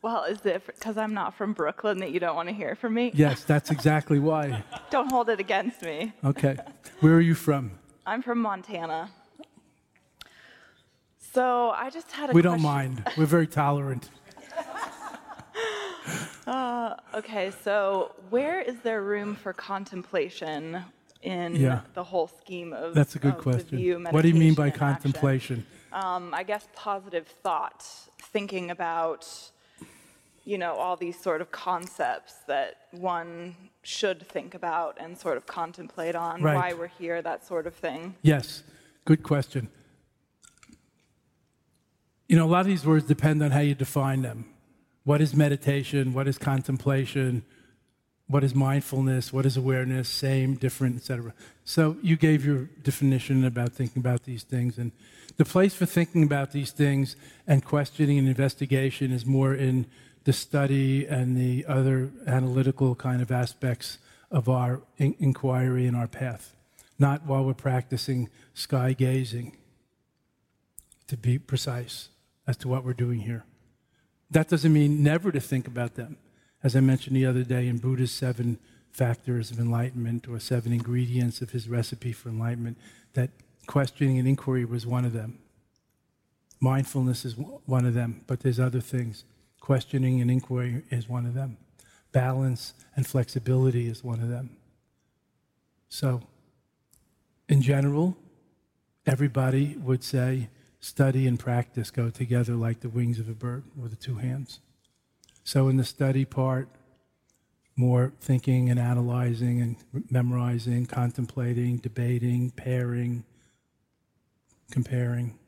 [0.00, 2.94] Well, is it because I'm not from Brooklyn that you don't want to hear from
[2.94, 3.10] me?
[3.14, 4.62] Yes, that's exactly why.
[4.90, 6.12] Don't hold it against me.
[6.24, 6.56] Okay.
[7.00, 7.72] Where are you from?
[8.06, 9.10] I'm from Montana.
[11.34, 13.02] So I just had a We don't mind.
[13.18, 14.08] We're very tolerant.
[16.48, 20.82] Uh, okay, so where is there room for contemplation
[21.20, 21.80] in Yeah.
[21.92, 23.76] the whole scheme of That's a good question.
[23.76, 25.12] View, What do you mean by meditation, and action?
[25.12, 25.66] contemplation?
[25.92, 27.84] Um, I guess positive thought,
[28.18, 29.26] thinking about,
[30.46, 35.44] you know, all these sort of concepts that one should think about and sort of
[35.46, 36.54] contemplate on Right.
[36.56, 38.14] why we're here, that sort of thing.
[38.22, 38.62] Yes,
[39.04, 39.68] good question.
[42.26, 44.54] You know, a lot of these words depend on how you define them.
[45.08, 46.12] What is meditation?
[46.12, 47.42] What is contemplation?
[48.26, 49.32] What is mindfulness?
[49.32, 50.06] What is awareness?
[50.06, 51.32] Same, different, etc.
[51.64, 54.92] So you gave your definition about thinking about these things, and
[55.38, 59.86] the place for thinking about these things and questioning and investigation is more in
[60.24, 63.96] the study and the other analytical kind of aspects
[64.30, 66.54] of our in- inquiry and our path,
[66.98, 69.56] not while we're practicing sky gazing,
[71.06, 72.10] to be precise
[72.46, 73.46] as to what we're doing here.
[74.30, 76.18] That doesn't mean never to think about them.
[76.62, 78.58] As I mentioned the other day in Buddha's seven
[78.90, 82.76] factors of enlightenment or seven ingredients of his recipe for enlightenment,
[83.14, 83.30] that
[83.66, 85.38] questioning and inquiry was one of them.
[86.60, 89.24] Mindfulness is one of them, but there's other things.
[89.60, 91.56] Questioning and inquiry is one of them.
[92.10, 94.56] Balance and flexibility is one of them.
[95.88, 96.22] So,
[97.48, 98.16] in general,
[99.06, 100.48] everybody would say
[100.80, 104.60] study and practice go together like the wings of a bird or the two hands.
[105.44, 106.68] So, in the study part,
[107.76, 109.76] more thinking and analyzing and
[110.10, 113.24] memorizing, contemplating, debating, pairing,
[114.70, 115.38] comparing.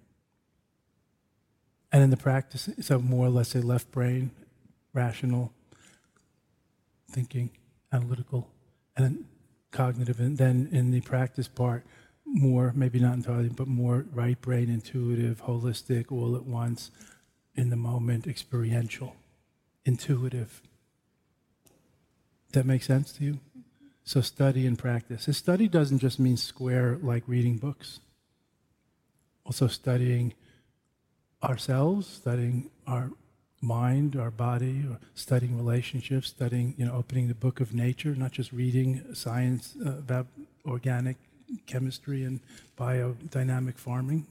[1.93, 4.31] And in the practice, so more, let's say, left brain,
[4.93, 5.53] rational,
[7.11, 7.51] thinking,
[7.93, 8.49] analytical,
[8.97, 9.25] and
[9.73, 10.21] cognitive.
[10.21, 11.85] And then in the practice part,
[12.33, 16.91] more, maybe not entirely, but more right brain, intuitive, holistic, all at once,
[17.55, 19.17] in the moment, experiential,
[19.85, 20.63] intuitive.
[22.53, 23.41] That makes sense to you?
[24.05, 25.27] So study and practice.
[25.27, 28.01] And study doesn't just mean square like reading books.
[29.45, 30.35] Also studying
[31.43, 33.11] ourselves, studying our
[33.61, 38.33] mind, our body, or studying relationships, studying, you know, opening the book of nature, not
[38.33, 40.27] just reading science uh, about
[40.65, 41.17] organic
[41.67, 42.41] chemistry and
[42.79, 44.27] biodynamic farming.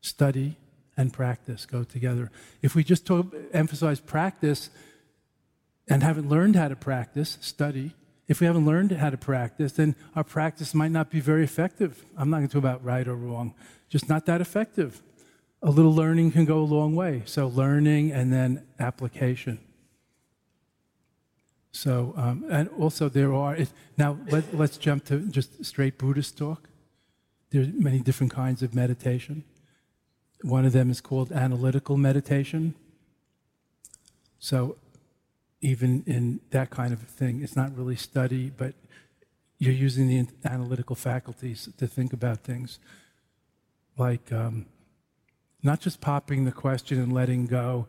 [0.00, 0.56] Study
[0.96, 2.30] and practice go together.
[2.62, 4.70] If we just talk, emphasize practice
[5.88, 7.94] and haven't learned how to practice, study,
[8.28, 12.04] if we haven't learned how to practice, then our practice might not be very effective.
[12.16, 13.54] I'm not going to talk about right or wrong,
[13.88, 15.02] just not that effective.
[15.62, 17.22] A little learning can go a long way.
[17.26, 19.58] So, learning and then application.
[21.72, 26.36] So, um, and also there are, it, now let, let's jump to just straight Buddhist
[26.36, 26.68] talk.
[27.50, 29.44] There are many different kinds of meditation.
[30.42, 32.74] One of them is called analytical meditation.
[34.38, 34.76] So,
[35.60, 38.74] even in that kind of thing, it's not really study, but
[39.58, 42.78] you're using the analytical faculties to think about things.
[43.98, 44.66] Like, um,
[45.62, 47.86] not just popping the question and letting go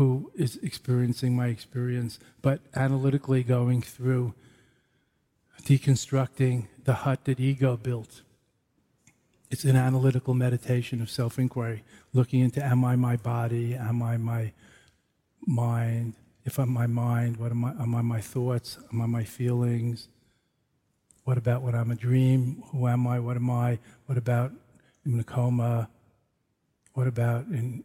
[0.00, 4.32] who is experiencing my experience, but analytically going through
[5.64, 8.22] deconstructing the hut that ego built.
[9.50, 11.84] It's an analytical meditation of self inquiry,
[12.14, 13.74] looking into am I my body?
[13.74, 14.52] Am I my
[15.46, 16.14] mind?
[16.46, 17.72] If I'm my mind, what am I?
[17.72, 18.78] Am I my thoughts?
[18.90, 20.08] Am I my feelings?
[21.24, 22.62] What about when I'm a dream?
[22.70, 23.20] Who am I?
[23.20, 23.78] What am I?
[24.06, 24.50] What about
[25.04, 25.90] in a coma?
[26.94, 27.84] What about in,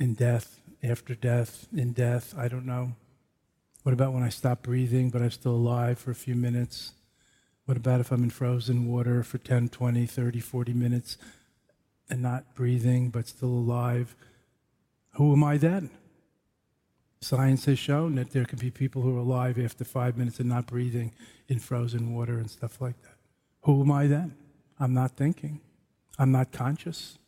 [0.00, 2.34] in death, after death, in death?
[2.36, 2.92] I don't know.
[3.82, 6.92] What about when I stop breathing but I'm still alive for a few minutes?
[7.66, 11.18] What about if I'm in frozen water for 10, 20, 30, 40 minutes
[12.08, 14.16] and not breathing but still alive?
[15.14, 15.90] Who am I then?
[17.20, 20.48] Science has shown that there can be people who are alive after five minutes and
[20.48, 21.12] not breathing
[21.48, 23.16] in frozen water and stuff like that.
[23.62, 24.34] Who am I then?
[24.78, 25.60] I'm not thinking.
[26.18, 27.18] I'm not conscious.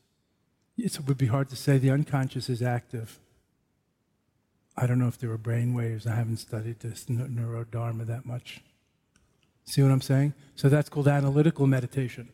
[0.77, 3.19] It would be hard to say the unconscious is active.
[4.77, 6.07] I don't know if there are brain waves.
[6.07, 8.63] I haven't studied this neurodharma that much.
[9.65, 10.35] See what I'm saying?
[10.55, 12.31] So that's called analytical meditation.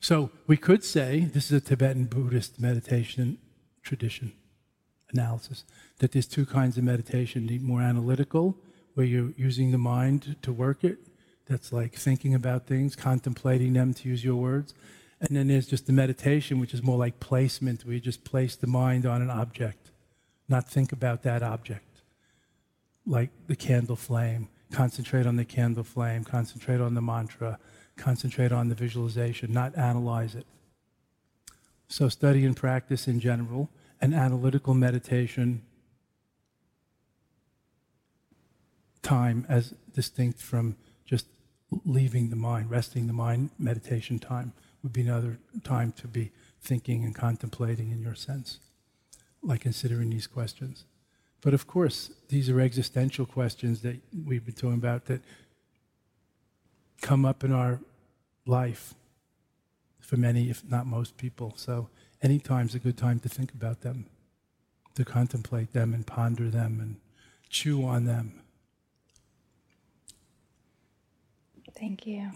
[0.00, 3.38] So we could say this is a Tibetan Buddhist meditation
[3.82, 4.32] tradition
[5.12, 5.64] analysis
[5.98, 8.56] that there's two kinds of meditation the more analytical,
[8.94, 10.98] where you're using the mind to work it.
[11.46, 14.74] That's like thinking about things, contemplating them, to use your words.
[15.20, 18.54] And then there's just the meditation, which is more like placement, where you just place
[18.56, 19.90] the mind on an object,
[20.48, 22.02] not think about that object.
[23.06, 27.58] Like the candle flame, concentrate on the candle flame, concentrate on the mantra,
[27.96, 30.46] concentrate on the visualization, not analyze it.
[31.88, 35.62] So, study and practice in general, and analytical meditation
[39.02, 41.26] time as distinct from just
[41.84, 44.52] leaving the mind, resting the mind, meditation time
[44.86, 46.30] would be another time to be
[46.60, 48.60] thinking and contemplating in your sense,
[49.42, 50.84] like considering these questions.
[51.40, 55.22] But of course, these are existential questions that we've been talking about that
[57.02, 57.80] come up in our
[58.46, 58.94] life
[59.98, 61.54] for many, if not most people.
[61.56, 61.88] So
[62.22, 64.06] any time's a good time to think about them,
[64.94, 67.00] to contemplate them and ponder them and
[67.50, 68.40] chew on them.
[71.74, 72.30] Thank you.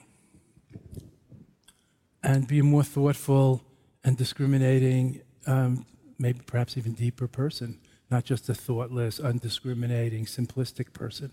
[2.33, 3.61] And be a more thoughtful
[4.05, 5.85] and discriminating, um,
[6.17, 11.33] maybe perhaps even deeper person, not just a thoughtless, undiscriminating, simplistic person.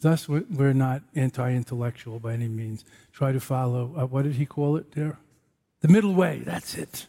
[0.00, 2.84] Thus, we're not anti intellectual by any means.
[3.10, 5.18] Try to follow, uh, what did he call it there?
[5.80, 7.06] The middle way, that's it.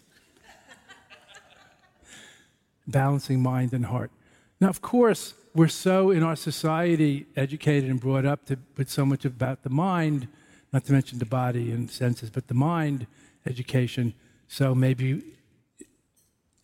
[2.88, 4.12] Balancing mind and heart.
[4.62, 9.06] Now, of course, we're so in our society educated and brought up to put so
[9.06, 10.30] much about the mind,
[10.74, 13.08] not to mention the body and senses, but the mind
[13.46, 14.14] education.
[14.48, 15.24] So maybe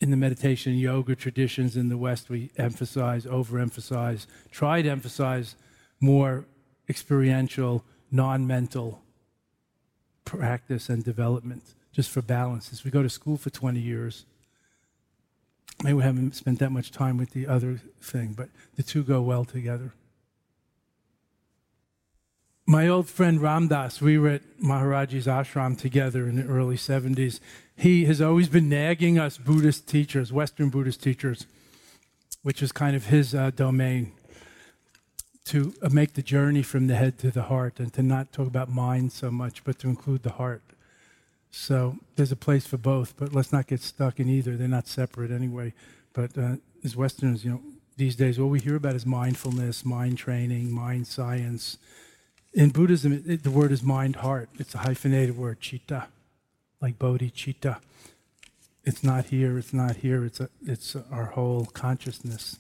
[0.02, 5.56] in the meditation yoga traditions in the West, we emphasize, overemphasize, try to emphasize
[6.00, 6.46] more
[6.90, 9.02] experiential, non mental
[10.26, 12.74] practice and development just for balance.
[12.74, 14.26] As we go to school for 20 years,
[15.84, 19.22] maybe we haven't spent that much time with the other thing, but the two go
[19.22, 19.94] well together.
[22.66, 27.42] My old friend Ram Dass, we were at Maharaji's ashram together in the early 70s.
[27.76, 31.46] He has always been nagging us Buddhist teachers, Western Buddhist teachers,
[32.42, 34.14] which is kind of his uh, domain,
[35.46, 38.48] to uh, make the journey from the head to the heart and to not talk
[38.48, 40.62] about mind so much, but to include the heart.
[41.52, 44.56] So there's a place for both, but let's not get stuck in either.
[44.56, 45.74] They're not separate anyway.
[46.14, 46.56] But uh,
[46.86, 47.62] as Westerners, you know,
[47.98, 51.78] these days, what we hear about is mindfulness, mind training, mind science.
[52.54, 54.50] In Buddhism, it, it, the word is mind heart.
[54.60, 56.08] It's a hyphenated word, chitta,
[56.82, 57.80] like bodhi chitta.
[58.84, 62.60] It's not here, it's not here, it's, a, it's our whole consciousness,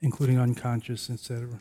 [0.00, 1.60] including unconscious, etc.